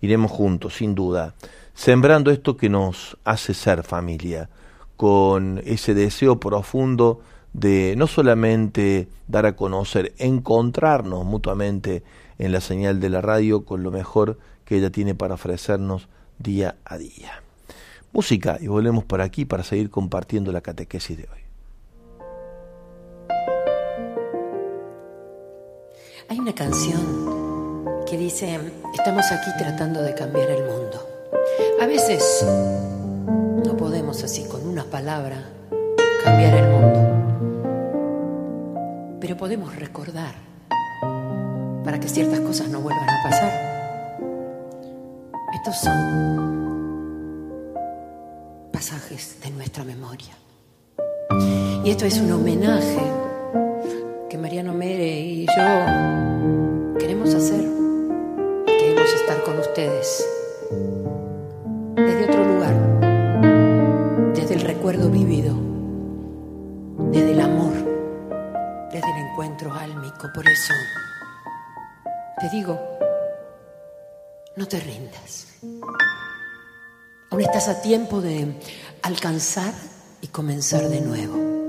Iremos 0.01 0.31
juntos, 0.31 0.77
sin 0.77 0.95
duda, 0.95 1.35
sembrando 1.75 2.31
esto 2.31 2.57
que 2.57 2.69
nos 2.69 3.17
hace 3.25 3.55
ser 3.55 3.83
familia, 3.83 4.49
con 4.97 5.61
ese 5.65 5.95
deseo 5.95 6.41
profundo 6.41 7.21
de 7.53 7.95
no 7.97 8.07
solamente 8.07 9.09
dar 9.29 9.47
a 9.47 9.57
conocer, 9.57 10.15
encontrarnos 10.19 11.25
mutuamente 11.25 12.03
en 12.39 12.53
la 12.53 12.61
señal 12.61 13.01
de 13.01 13.11
la 13.11 13.21
radio 13.21 13.65
con 13.65 13.83
lo 13.83 13.91
mejor 13.91 14.39
que 14.65 14.79
ella 14.79 14.91
tiene 14.91 15.15
para 15.15 15.35
ofrecernos 15.35 16.09
día 16.39 16.77
a 16.85 16.97
día. 16.97 17.43
Música 18.13 18.59
y 18.61 18.67
volvemos 18.67 19.05
por 19.05 19.21
aquí 19.21 19.45
para 19.45 19.63
seguir 19.63 19.91
compartiendo 19.91 20.53
la 20.53 20.61
catequesis 20.61 21.17
de 21.17 21.25
hoy. 21.25 21.41
Hay 26.29 26.39
una 26.39 26.55
canción 26.55 27.40
que 28.11 28.19
dice, 28.19 28.59
estamos 28.93 29.25
aquí 29.31 29.51
tratando 29.57 30.03
de 30.03 30.13
cambiar 30.17 30.51
el 30.51 30.65
mundo. 30.65 31.07
A 31.81 31.87
veces 31.87 32.45
no 32.45 33.77
podemos 33.77 34.25
así 34.25 34.43
con 34.47 34.67
una 34.67 34.83
palabra 34.83 35.45
cambiar 36.25 36.55
el 36.55 36.69
mundo, 36.71 36.99
pero 39.21 39.37
podemos 39.37 39.77
recordar 39.77 40.35
para 41.85 42.01
que 42.01 42.09
ciertas 42.09 42.41
cosas 42.41 42.69
no 42.69 42.81
vuelvan 42.81 43.09
a 43.09 43.23
pasar. 43.23 43.53
Estos 45.55 45.77
son 45.79 47.61
pasajes 48.73 49.37
de 49.41 49.51
nuestra 49.51 49.85
memoria. 49.85 50.35
Y 51.85 51.91
esto 51.91 52.07
es 52.07 52.19
un 52.19 52.33
homenaje 52.33 53.07
que 54.29 54.37
Mariano 54.37 54.75
Mere 54.75 55.21
y 55.21 55.47
yo 55.47 56.97
queremos 56.99 57.33
hacer. 57.35 57.80
Queremos 59.11 59.29
estar 59.29 59.43
con 59.43 59.59
ustedes. 59.59 60.25
Desde 61.97 62.25
otro 62.27 62.45
lugar, 62.45 62.75
desde 64.35 64.55
el 64.55 64.61
recuerdo 64.61 65.11
vivido, 65.11 65.55
desde 67.11 67.33
el 67.33 67.41
amor, 67.41 67.73
desde 68.93 69.11
el 69.11 69.27
encuentro 69.27 69.73
álmico. 69.73 70.31
Por 70.33 70.47
eso 70.47 70.73
te 72.39 72.51
digo, 72.51 72.79
no 74.55 74.69
te 74.69 74.79
rindas. 74.79 75.57
Aún 77.31 77.41
estás 77.41 77.69
a 77.69 77.83
tiempo 77.83 78.21
de 78.21 78.61
alcanzar 79.03 79.75
y 80.21 80.29
comenzar 80.29 80.89
de 80.89 81.01
nuevo. 81.01 81.67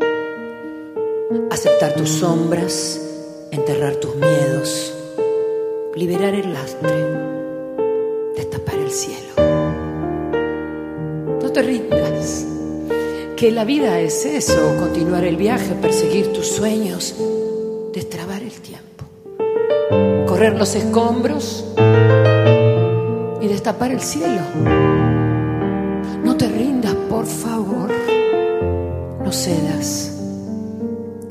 Aceptar 1.49 1.95
tus 1.95 2.09
sombras, 2.09 3.01
enterrar 3.51 3.95
tus 3.95 4.15
miedos, 4.15 4.93
liberar 5.95 6.33
el 6.33 6.53
lastre, 6.53 6.89
destapar 8.35 8.75
el 8.75 8.91
cielo. 8.91 9.33
No 11.41 11.51
te 11.51 11.61
rindas, 11.61 12.45
que 13.35 13.51
la 13.51 13.65
vida 13.65 13.99
es 13.99 14.25
eso, 14.25 14.77
continuar 14.79 15.25
el 15.25 15.35
viaje, 15.35 15.73
perseguir 15.81 16.31
tus 16.31 16.47
sueños, 16.47 17.15
destrabar 17.93 18.41
el 18.41 18.53
tiempo, 18.53 19.03
correr 20.27 20.57
los 20.57 20.75
escombros 20.75 21.65
y 23.41 23.47
destapar 23.47 23.91
el 23.91 23.99
cielo. 23.99 24.41
No 26.23 26.37
te 26.37 26.47
rindas, 26.47 26.95
por 27.09 27.25
favor, 27.25 27.91
no 29.23 29.31
cedas 29.31 30.20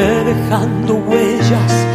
dejando 0.00 0.94
huellas, 0.94 1.86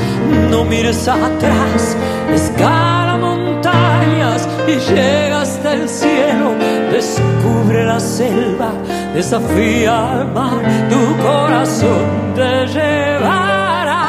no 0.51 0.63
mires 0.65 1.07
atrás, 1.07 1.95
escala 2.33 3.17
montañas 3.17 4.47
y 4.67 4.93
llega 4.93 5.41
hasta 5.41 5.73
el 5.73 5.89
cielo, 5.89 6.53
descubre 6.91 7.85
la 7.85 7.99
selva, 7.99 8.71
desafía 9.13 10.11
al 10.11 10.31
mar, 10.31 10.61
tu 10.89 11.23
corazón 11.23 12.33
te 12.35 12.67
llevará 12.67 14.05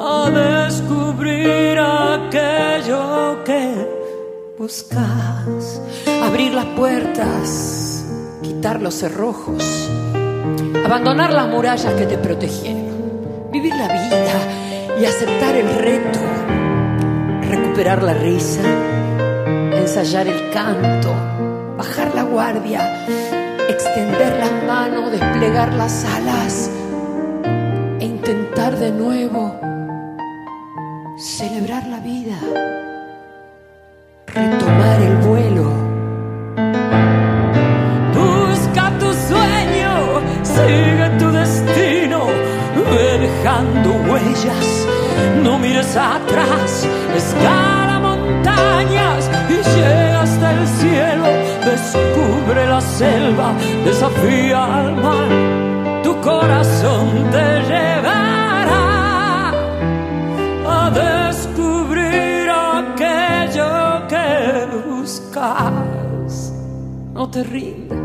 a 0.00 0.30
descubrir 0.30 1.78
aquello 1.78 3.44
que 3.44 4.00
buscas. 4.58 5.80
Abrir 6.22 6.54
las 6.54 6.66
puertas, 6.76 8.04
quitar 8.42 8.80
los 8.80 8.94
cerrojos, 8.94 9.90
abandonar 10.84 11.32
las 11.32 11.48
murallas 11.48 11.94
que 11.94 12.06
te 12.06 12.18
protegieron, 12.18 13.50
vivir 13.52 13.74
la 13.74 13.86
vida 13.86 14.98
y 15.00 15.04
aceptar 15.04 15.56
el 15.56 15.68
reto, 15.76 16.18
recuperar 17.42 18.02
la 18.02 18.14
risa, 18.14 18.62
ensayar 19.72 20.26
el 20.26 20.50
canto, 20.50 21.14
bajar 21.78 22.14
la 22.14 22.24
guardia, 22.24 23.06
extender 23.68 24.36
las 24.38 24.52
manos, 24.64 25.12
desplegar 25.12 25.72
las 25.74 26.04
alas. 26.04 26.70
E 28.00 28.04
intentar 28.04 28.76
de 28.76 28.90
nuevo 28.90 29.58
celebrar 31.16 31.86
la 31.86 32.00
vida, 32.00 32.38
retomar 34.26 35.00
el 35.02 35.16
vuelo 35.18 35.69
atrás, 46.00 46.86
escala 47.14 47.98
montañas 48.00 49.30
y 49.48 49.54
llega 49.76 50.22
hasta 50.22 50.52
el 50.52 50.66
cielo, 50.66 51.26
descubre 51.64 52.66
la 52.66 52.80
selva, 52.80 53.54
desafía 53.84 54.64
al 54.80 54.96
mar, 54.96 55.28
tu 56.02 56.20
corazón 56.20 57.08
te 57.30 57.62
llevará 57.70 59.52
a 60.66 60.90
descubrir 60.90 62.50
aquello 62.50 64.06
que 64.08 64.66
buscas, 64.88 66.52
no 67.14 67.30
te 67.30 67.42
rindas 67.44 68.00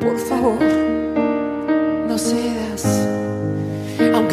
por 0.00 0.18
favor, 0.18 0.58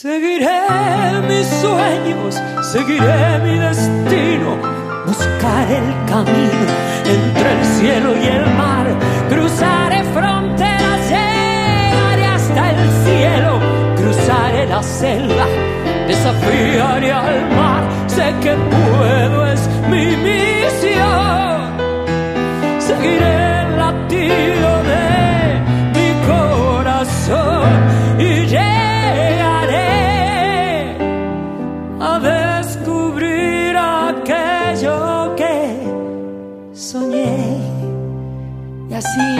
Seguiré 0.00 0.60
mis 1.26 1.44
sueños, 1.60 2.40
seguiré 2.70 3.40
mi 3.42 3.58
destino, 3.58 4.56
buscaré 5.04 5.78
el 5.78 6.04
camino 6.06 6.66
entre 7.04 7.52
el 7.52 7.64
cielo 7.64 8.16
y 8.16 8.26
el 8.28 8.46
mar, 8.54 8.86
cruzaré 9.28 10.04
fronteras, 10.14 11.00
llegaré 11.10 12.26
hasta 12.26 12.70
el 12.70 12.90
cielo, 13.04 13.58
cruzaré 13.96 14.66
la 14.68 14.82
selva, 14.84 15.46
desafiaré 16.06 17.10
al 17.10 17.50
mar, 17.56 17.82
sé 18.06 18.32
que 18.40 18.54
puedo, 18.54 19.46
es 19.48 19.68
mi 19.90 20.16
misión, 20.16 21.72
seguiré 22.78 23.62
el 23.62 23.78
así, 38.98 39.36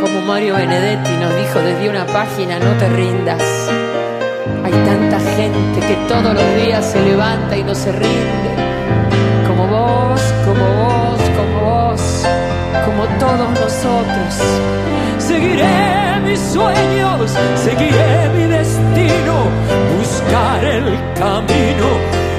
como 0.00 0.20
Mario 0.22 0.56
Benedetti 0.56 1.12
nos 1.20 1.32
dijo 1.36 1.60
desde 1.60 1.88
una 1.88 2.06
página, 2.06 2.58
no 2.58 2.72
te 2.76 2.88
rindas. 2.88 3.42
Hay 4.64 4.72
tanta 4.72 5.20
gente 5.36 5.80
que 5.80 5.94
todos 6.08 6.34
los 6.34 6.54
días 6.56 6.84
se 6.84 7.00
levanta 7.02 7.56
y 7.56 7.62
no 7.62 7.74
se 7.74 7.92
rinde. 7.92 8.50
Como 9.46 9.66
vos, 9.68 10.20
como 10.44 10.66
vos, 10.82 11.20
como 11.38 11.60
vos, 11.60 12.26
como 12.84 13.04
todos 13.20 13.50
nosotros. 13.60 14.32
Seguiré 15.18 16.20
mis 16.24 16.40
sueños, 16.40 17.30
seguiré 17.64 18.28
mi 18.34 18.44
destino, 18.46 19.34
buscar 19.96 20.64
el 20.64 20.98
camino 21.14 21.88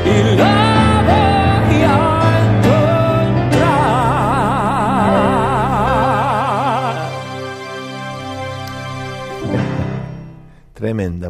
y 0.06 0.36
la 0.36 0.81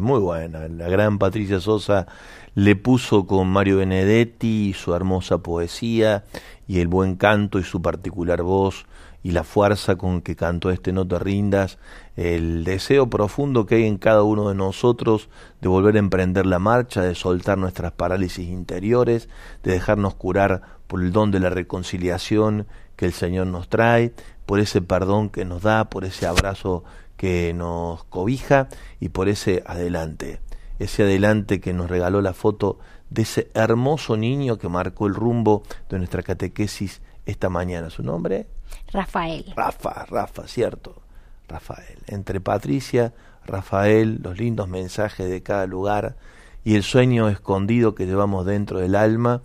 muy 0.02 0.20
buena. 0.20 0.68
La 0.68 0.88
gran 0.88 1.18
Patricia 1.18 1.60
Sosa 1.60 2.06
le 2.54 2.76
puso 2.76 3.26
con 3.26 3.48
Mario 3.48 3.78
Benedetti 3.78 4.74
su 4.74 4.94
hermosa 4.94 5.38
poesía 5.38 6.24
y 6.68 6.80
el 6.80 6.88
buen 6.88 7.16
canto 7.16 7.58
y 7.58 7.64
su 7.64 7.80
particular 7.80 8.42
voz 8.42 8.84
y 9.22 9.30
la 9.30 9.44
fuerza 9.44 9.96
con 9.96 10.20
que 10.20 10.34
cantó 10.36 10.70
este 10.70 10.92
No 10.92 11.06
te 11.06 11.18
rindas, 11.18 11.78
el 12.16 12.64
deseo 12.64 13.08
profundo 13.08 13.66
que 13.66 13.76
hay 13.76 13.86
en 13.86 13.96
cada 13.96 14.22
uno 14.24 14.48
de 14.48 14.54
nosotros 14.54 15.28
de 15.60 15.68
volver 15.68 15.96
a 15.96 16.00
emprender 16.00 16.44
la 16.44 16.58
marcha, 16.58 17.02
de 17.02 17.14
soltar 17.14 17.56
nuestras 17.56 17.92
parálisis 17.92 18.48
interiores, 18.48 19.28
de 19.62 19.72
dejarnos 19.72 20.14
curar 20.14 20.62
por 20.88 21.00
el 21.00 21.12
don 21.12 21.30
de 21.30 21.40
la 21.40 21.50
reconciliación 21.50 22.66
que 22.96 23.06
el 23.06 23.12
Señor 23.12 23.46
nos 23.46 23.68
trae, 23.68 24.12
por 24.44 24.58
ese 24.58 24.82
perdón 24.82 25.30
que 25.30 25.44
nos 25.44 25.62
da, 25.62 25.88
por 25.88 26.04
ese 26.04 26.26
abrazo 26.26 26.84
que 27.22 27.54
nos 27.54 28.02
cobija 28.02 28.66
y 28.98 29.10
por 29.10 29.28
ese 29.28 29.62
adelante, 29.64 30.40
ese 30.80 31.04
adelante 31.04 31.60
que 31.60 31.72
nos 31.72 31.88
regaló 31.88 32.20
la 32.20 32.32
foto 32.32 32.80
de 33.10 33.22
ese 33.22 33.48
hermoso 33.54 34.16
niño 34.16 34.58
que 34.58 34.68
marcó 34.68 35.06
el 35.06 35.14
rumbo 35.14 35.62
de 35.88 35.98
nuestra 35.98 36.24
catequesis 36.24 37.00
esta 37.24 37.48
mañana. 37.48 37.90
¿Su 37.90 38.02
nombre? 38.02 38.48
Rafael. 38.92 39.44
Rafa, 39.54 40.04
Rafa, 40.06 40.48
cierto. 40.48 41.00
Rafael. 41.46 41.96
Entre 42.08 42.40
Patricia, 42.40 43.12
Rafael, 43.46 44.18
los 44.20 44.36
lindos 44.36 44.68
mensajes 44.68 45.30
de 45.30 45.44
cada 45.44 45.68
lugar 45.68 46.16
y 46.64 46.74
el 46.74 46.82
sueño 46.82 47.28
escondido 47.28 47.94
que 47.94 48.06
llevamos 48.06 48.46
dentro 48.46 48.80
del 48.80 48.96
alma, 48.96 49.42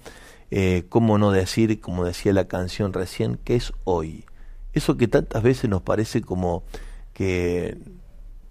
eh, 0.49 0.86
cómo 0.89 1.19
no 1.19 1.30
decir, 1.30 1.80
como 1.80 2.05
decía 2.05 2.34
la 2.34 2.47
canción 2.47 2.91
recién, 2.91 3.38
que 3.38 3.55
es 3.55 3.71
hoy. 3.84 4.25
Eso 4.73 4.97
que 4.97 5.07
tantas 5.07 5.43
veces 5.43 5.69
nos 5.69 5.84
parece 5.84 6.21
como 6.21 6.63
que, 7.18 7.76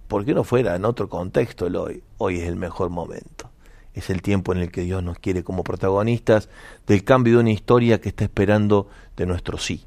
¿por 0.08 0.24
qué 0.24 0.34
no 0.34 0.42
fuera 0.42 0.74
en 0.74 0.84
otro 0.84 1.08
contexto 1.08 1.68
el 1.68 1.76
hoy? 1.76 2.02
Hoy 2.18 2.40
es 2.40 2.48
el 2.48 2.56
mejor 2.56 2.90
momento. 2.90 3.48
Es 3.94 4.10
el 4.10 4.22
tiempo 4.22 4.52
en 4.52 4.58
el 4.58 4.72
que 4.72 4.80
Dios 4.80 5.04
nos 5.04 5.20
quiere 5.20 5.44
como 5.44 5.62
protagonistas 5.62 6.48
del 6.84 7.04
cambio 7.04 7.34
de 7.34 7.40
una 7.42 7.52
historia 7.52 8.00
que 8.00 8.08
está 8.08 8.24
esperando 8.24 8.88
de 9.16 9.24
nuestro 9.24 9.56
sí. 9.58 9.84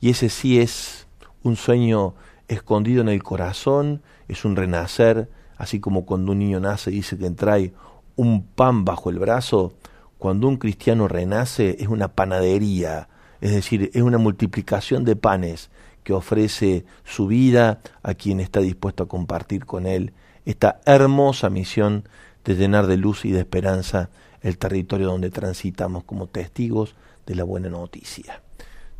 Y 0.00 0.10
ese 0.10 0.28
sí 0.28 0.60
es 0.60 1.08
un 1.42 1.56
sueño 1.56 2.14
escondido 2.46 3.00
en 3.00 3.08
el 3.08 3.20
corazón, 3.20 4.00
es 4.28 4.44
un 4.44 4.54
renacer, 4.54 5.28
así 5.56 5.80
como 5.80 6.06
cuando 6.06 6.30
un 6.30 6.38
niño 6.38 6.60
nace 6.60 6.92
y 6.92 6.94
dice 6.94 7.18
que 7.18 7.30
trae 7.30 7.72
un 8.14 8.44
pan 8.44 8.84
bajo 8.84 9.10
el 9.10 9.18
brazo, 9.18 9.72
cuando 10.18 10.46
un 10.46 10.56
cristiano 10.56 11.08
renace 11.08 11.78
es 11.80 11.88
una 11.88 12.06
panadería, 12.06 13.08
es 13.40 13.50
decir, 13.50 13.90
es 13.92 14.02
una 14.02 14.18
multiplicación 14.18 15.04
de 15.04 15.16
panes 15.16 15.68
que 16.04 16.12
ofrece 16.12 16.84
su 17.04 17.26
vida 17.26 17.80
a 18.02 18.14
quien 18.14 18.40
está 18.40 18.60
dispuesto 18.60 19.04
a 19.04 19.08
compartir 19.08 19.66
con 19.66 19.86
él 19.86 20.12
esta 20.44 20.80
hermosa 20.86 21.50
misión 21.50 22.08
de 22.44 22.56
llenar 22.56 22.86
de 22.86 22.96
luz 22.96 23.24
y 23.24 23.30
de 23.30 23.40
esperanza 23.40 24.10
el 24.42 24.58
territorio 24.58 25.08
donde 25.08 25.30
transitamos 25.30 26.04
como 26.04 26.26
testigos 26.26 26.94
de 27.26 27.34
la 27.34 27.44
buena 27.44 27.68
noticia. 27.68 28.42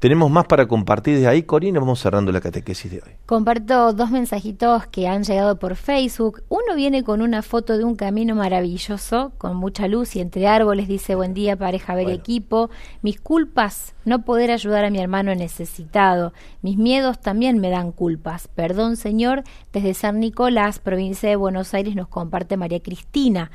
Tenemos 0.01 0.31
más 0.31 0.47
para 0.47 0.67
compartir 0.67 1.19
de 1.19 1.27
ahí, 1.27 1.43
Corina, 1.43 1.79
vamos 1.79 2.01
cerrando 2.01 2.33
la 2.33 2.41
catequesis 2.41 2.91
de 2.91 3.03
hoy. 3.05 3.13
Comparto 3.27 3.93
dos 3.93 4.11
mensajitos 4.11 4.87
que 4.87 5.07
han 5.07 5.25
llegado 5.25 5.59
por 5.59 5.77
Facebook. 5.77 6.43
Uno 6.49 6.75
viene 6.75 7.05
con 7.05 7.21
una 7.21 7.43
foto 7.43 7.77
de 7.77 7.85
un 7.85 7.97
camino 7.97 8.35
maravilloso, 8.35 9.33
con 9.37 9.57
mucha 9.59 9.89
luz 9.89 10.17
y 10.17 10.21
entre 10.21 10.49
árboles. 10.49 10.89
Dice, 10.89 11.17
buen 11.17 11.35
día, 11.35 11.55
pareja, 11.55 11.95
ver 11.95 12.05
Bueno. 12.05 12.19
equipo. 12.19 12.71
Mis 13.03 13.21
culpas, 13.21 13.95
no 14.07 14.25
poder 14.25 14.51
ayudar 14.53 14.87
a 14.87 14.91
mi 14.91 15.01
hermano 15.01 15.35
necesitado. 15.35 16.33
Mis 16.63 16.79
miedos 16.79 17.21
también 17.21 17.59
me 17.59 17.69
dan 17.69 17.93
culpas. 17.93 18.49
Perdón, 18.49 18.97
Señor. 18.97 19.45
Desde 19.71 19.93
San 19.93 20.19
Nicolás, 20.19 20.79
provincia 20.79 21.29
de 21.29 21.37
Buenos 21.37 21.75
Aires, 21.75 21.95
nos 21.95 22.09
comparte 22.09 22.57
María 22.57 22.81
Cristina. 22.81 23.51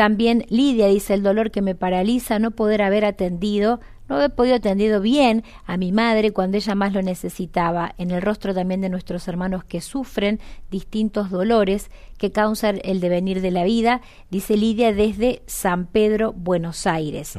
También 0.00 0.46
Lidia 0.48 0.86
dice 0.86 1.12
el 1.12 1.22
dolor 1.22 1.50
que 1.50 1.60
me 1.60 1.74
paraliza 1.74 2.38
no 2.38 2.52
poder 2.52 2.80
haber 2.80 3.04
atendido, 3.04 3.80
no 4.08 4.16
haber 4.16 4.34
podido 4.34 4.56
atendido 4.56 5.02
bien 5.02 5.44
a 5.66 5.76
mi 5.76 5.92
madre 5.92 6.30
cuando 6.30 6.56
ella 6.56 6.74
más 6.74 6.94
lo 6.94 7.02
necesitaba, 7.02 7.94
en 7.98 8.10
el 8.10 8.22
rostro 8.22 8.54
también 8.54 8.80
de 8.80 8.88
nuestros 8.88 9.28
hermanos 9.28 9.62
que 9.62 9.82
sufren 9.82 10.40
distintos 10.70 11.28
dolores 11.28 11.90
que 12.16 12.32
causan 12.32 12.80
el 12.82 13.00
devenir 13.00 13.42
de 13.42 13.50
la 13.50 13.62
vida, 13.64 14.00
dice 14.30 14.56
Lidia 14.56 14.94
desde 14.94 15.42
San 15.44 15.84
Pedro, 15.84 16.32
Buenos 16.32 16.86
Aires. 16.86 17.38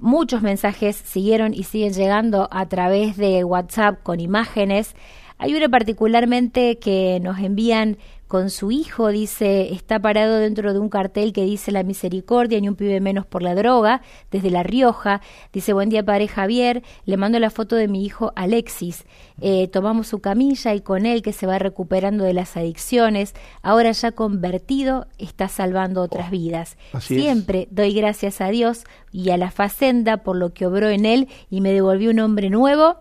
Muchos 0.00 0.42
mensajes 0.42 0.96
siguieron 0.96 1.54
y 1.54 1.62
siguen 1.62 1.92
llegando 1.92 2.48
a 2.50 2.66
través 2.66 3.16
de 3.16 3.44
WhatsApp 3.44 4.02
con 4.02 4.18
imágenes. 4.18 4.96
Hay 5.38 5.54
uno 5.54 5.70
particularmente 5.70 6.80
que 6.80 7.20
nos 7.22 7.38
envían 7.38 7.96
con 8.32 8.48
su 8.48 8.70
hijo, 8.70 9.08
dice, 9.08 9.74
está 9.74 9.98
parado 9.98 10.38
dentro 10.38 10.72
de 10.72 10.78
un 10.78 10.88
cartel 10.88 11.34
que 11.34 11.44
dice 11.44 11.70
la 11.70 11.82
misericordia, 11.82 12.58
ni 12.62 12.68
un 12.70 12.76
pibe 12.76 12.98
menos 12.98 13.26
por 13.26 13.42
la 13.42 13.54
droga, 13.54 14.00
desde 14.30 14.48
La 14.48 14.62
Rioja. 14.62 15.20
Dice, 15.52 15.74
buen 15.74 15.90
día, 15.90 16.02
padre 16.02 16.28
Javier, 16.28 16.82
le 17.04 17.18
mando 17.18 17.38
la 17.38 17.50
foto 17.50 17.76
de 17.76 17.88
mi 17.88 18.06
hijo 18.06 18.32
Alexis. 18.34 19.04
Eh, 19.42 19.68
tomamos 19.68 20.06
su 20.06 20.20
camilla 20.20 20.72
y 20.72 20.80
con 20.80 21.04
él 21.04 21.20
que 21.20 21.34
se 21.34 21.46
va 21.46 21.58
recuperando 21.58 22.24
de 22.24 22.32
las 22.32 22.56
adicciones, 22.56 23.34
ahora 23.60 23.92
ya 23.92 24.12
convertido, 24.12 25.08
está 25.18 25.48
salvando 25.48 26.00
otras 26.00 26.30
vidas. 26.30 26.78
Así 26.94 27.16
es. 27.16 27.24
Siempre 27.24 27.68
doy 27.70 27.92
gracias 27.92 28.40
a 28.40 28.48
Dios 28.48 28.84
y 29.12 29.28
a 29.28 29.36
la 29.36 29.50
Facenda 29.50 30.22
por 30.22 30.36
lo 30.36 30.54
que 30.54 30.64
obró 30.64 30.88
en 30.88 31.04
él 31.04 31.28
y 31.50 31.60
me 31.60 31.74
devolvió 31.74 32.10
un 32.10 32.20
hombre 32.20 32.48
nuevo. 32.48 32.96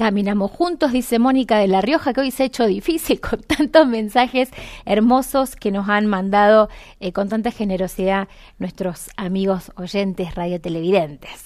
Caminamos 0.00 0.50
juntos, 0.50 0.92
dice 0.92 1.18
Mónica 1.18 1.58
de 1.58 1.68
La 1.68 1.82
Rioja, 1.82 2.14
que 2.14 2.22
hoy 2.22 2.30
se 2.30 2.44
ha 2.44 2.46
hecho 2.46 2.64
difícil 2.64 3.20
con 3.28 3.42
tantos 3.42 3.86
mensajes 3.86 4.48
hermosos 4.86 5.56
que 5.56 5.70
nos 5.70 5.90
han 5.90 6.06
mandado 6.06 6.70
eh, 7.00 7.12
con 7.12 7.28
tanta 7.28 7.50
generosidad 7.50 8.26
nuestros 8.58 9.10
amigos 9.18 9.72
oyentes 9.76 10.34
radiotelevidentes. 10.34 11.44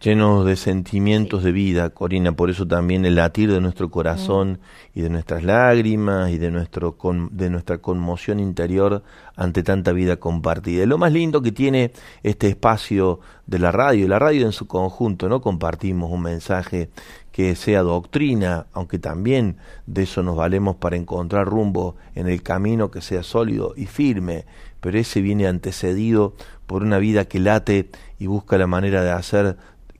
Llenos 0.00 0.44
de 0.44 0.56
sentimientos 0.56 1.42
de 1.42 1.52
vida, 1.52 1.90
Corina, 1.90 2.32
por 2.32 2.50
eso 2.50 2.66
también 2.66 3.04
el 3.06 3.14
latir 3.14 3.50
de 3.50 3.60
nuestro 3.60 3.90
corazón 3.90 4.58
y 4.94 5.00
de 5.00 5.08
nuestras 5.08 5.42
lágrimas 5.42 6.30
y 6.30 6.38
de, 6.38 6.50
nuestro 6.50 6.96
con- 6.96 7.30
de 7.36 7.48
nuestra 7.48 7.78
conmoción 7.78 8.38
interior 8.38 9.02
ante 9.36 9.62
tanta 9.62 9.92
vida 9.92 10.16
compartida. 10.16 10.82
Y 10.82 10.86
lo 10.86 10.98
más 10.98 11.12
lindo 11.12 11.40
que 11.40 11.52
tiene 11.52 11.92
este 12.22 12.48
espacio 12.48 13.20
de 13.46 13.58
la 13.58 13.72
radio, 13.72 14.04
y 14.04 14.08
la 14.08 14.18
radio 14.18 14.44
en 14.46 14.52
su 14.52 14.66
conjunto, 14.66 15.28
¿no? 15.28 15.40
Compartimos 15.40 16.10
un 16.12 16.22
mensaje 16.22 16.90
que 17.32 17.54
sea 17.54 17.82
doctrina, 17.82 18.66
aunque 18.72 18.98
también 18.98 19.56
de 19.86 20.02
eso 20.02 20.22
nos 20.22 20.36
valemos 20.36 20.76
para 20.76 20.96
encontrar 20.96 21.46
rumbo 21.46 21.96
en 22.14 22.28
el 22.28 22.42
camino 22.42 22.90
que 22.90 23.00
sea 23.00 23.22
sólido 23.22 23.74
y 23.76 23.86
firme, 23.86 24.44
pero 24.80 24.98
ese 24.98 25.20
viene 25.20 25.46
antecedido 25.46 26.34
por 26.66 26.82
una 26.82 26.98
vida 26.98 27.26
que 27.26 27.38
late 27.38 27.90
y 28.18 28.26
busca 28.26 28.56
la 28.58 28.66
manera 28.66 29.02
de 29.02 29.10
hacer 29.10 29.56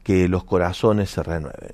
que 0.06 0.28
los 0.28 0.44
corazones 0.44 1.10
se 1.10 1.20
renueven. 1.20 1.72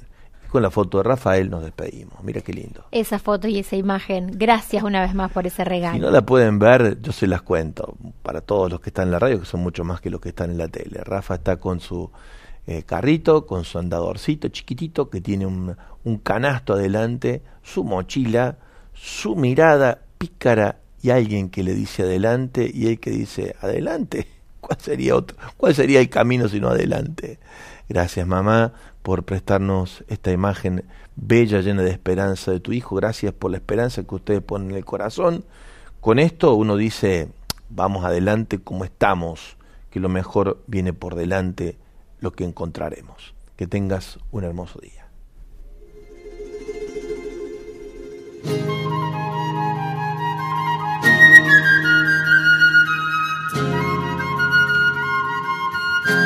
Con 0.49 0.63
la 0.63 0.71
foto 0.71 0.97
de 0.97 1.05
Rafael 1.05 1.51
nos 1.51 1.63
despedimos. 1.63 2.15
Mira 2.25 2.41
qué 2.41 2.55
lindo. 2.55 2.87
Esa 2.91 3.19
foto 3.19 3.47
y 3.47 3.59
esa 3.59 3.77
imagen, 3.77 4.31
gracias 4.39 4.83
una 4.83 5.03
vez 5.03 5.15
más 5.15 5.31
por 5.31 5.47
ese 5.47 5.65
regalo. 5.65 5.97
Si 5.97 6.01
no 6.01 6.11
la 6.11 6.23
pueden 6.23 6.59
ver, 6.59 6.99
yo 7.03 7.13
se 7.13 7.27
las 7.27 7.43
cuento. 7.43 7.95
para 8.23 8.41
todos 8.41 8.71
los 8.71 8.81
que 8.81 8.89
están 8.89 9.09
en 9.09 9.11
la 9.11 9.19
radio, 9.19 9.41
que 9.41 9.45
son 9.45 9.61
mucho 9.61 9.85
más 9.85 10.01
que 10.01 10.09
los 10.09 10.19
que 10.23 10.31
están 10.31 10.51
en 10.51 10.57
la 10.57 10.69
tele. 10.69 11.01
Rafa 11.05 11.35
está 11.35 11.59
con 11.59 11.81
su 11.81 12.11
eh, 12.67 12.85
carrito, 12.85 13.45
con 13.45 13.65
su 13.65 13.79
andadorcito 13.79 14.49
chiquitito, 14.49 15.11
que 15.11 15.21
tiene 15.21 15.45
un, 15.45 15.77
un 16.03 16.17
canasto 16.17 16.73
adelante, 16.73 17.43
su 17.63 17.85
mochila, 17.85 18.57
su 18.95 19.37
mirada 19.37 19.99
pícara 20.17 20.79
y 21.03 21.11
alguien 21.11 21.51
que 21.51 21.63
le 21.63 21.75
dice 21.75 22.05
adelante 22.05 22.71
y 22.73 22.87
él 22.87 22.99
que 22.99 23.11
dice 23.11 23.57
adelante. 23.61 24.27
¿Cuál 24.63 24.81
sería 24.81 25.17
otro? 25.17 25.37
¿Cuál 25.59 25.75
sería 25.75 26.01
el 26.01 26.09
camino 26.09 26.49
sino 26.49 26.69
adelante? 26.69 27.39
Gracias 27.93 28.27
mamá 28.27 28.73
por 29.03 29.25
prestarnos 29.25 30.03
esta 30.09 30.33
imagen 30.33 30.87
bella, 31.15 31.61
llena 31.61 31.83
de 31.83 31.91
esperanza 31.91 32.51
de 32.51 32.59
tu 32.59 32.73
hijo. 32.73 32.97
Gracias 32.97 33.35
por 33.35 33.51
la 33.51 33.59
esperanza 33.59 34.03
que 34.03 34.15
ustedes 34.15 34.41
ponen 34.41 34.71
en 34.71 34.77
el 34.79 34.85
corazón. 34.87 35.45
Con 36.01 36.19
esto 36.19 36.55
uno 36.55 36.77
dice, 36.77 37.29
vamos 37.69 38.07
adelante 38.07 38.61
como 38.61 38.87
estamos, 38.87 39.59
que 39.91 40.01
lo 40.01 40.09
mejor 40.09 40.63
viene 40.67 40.95
por 40.95 41.17
delante, 41.17 41.77
lo 42.21 42.33
que 42.33 42.45
encontraremos. 42.45 43.35
Que 43.57 43.67
tengas 43.67 44.19
un 44.31 44.45
hermoso 44.45 44.81
día. 44.81 45.07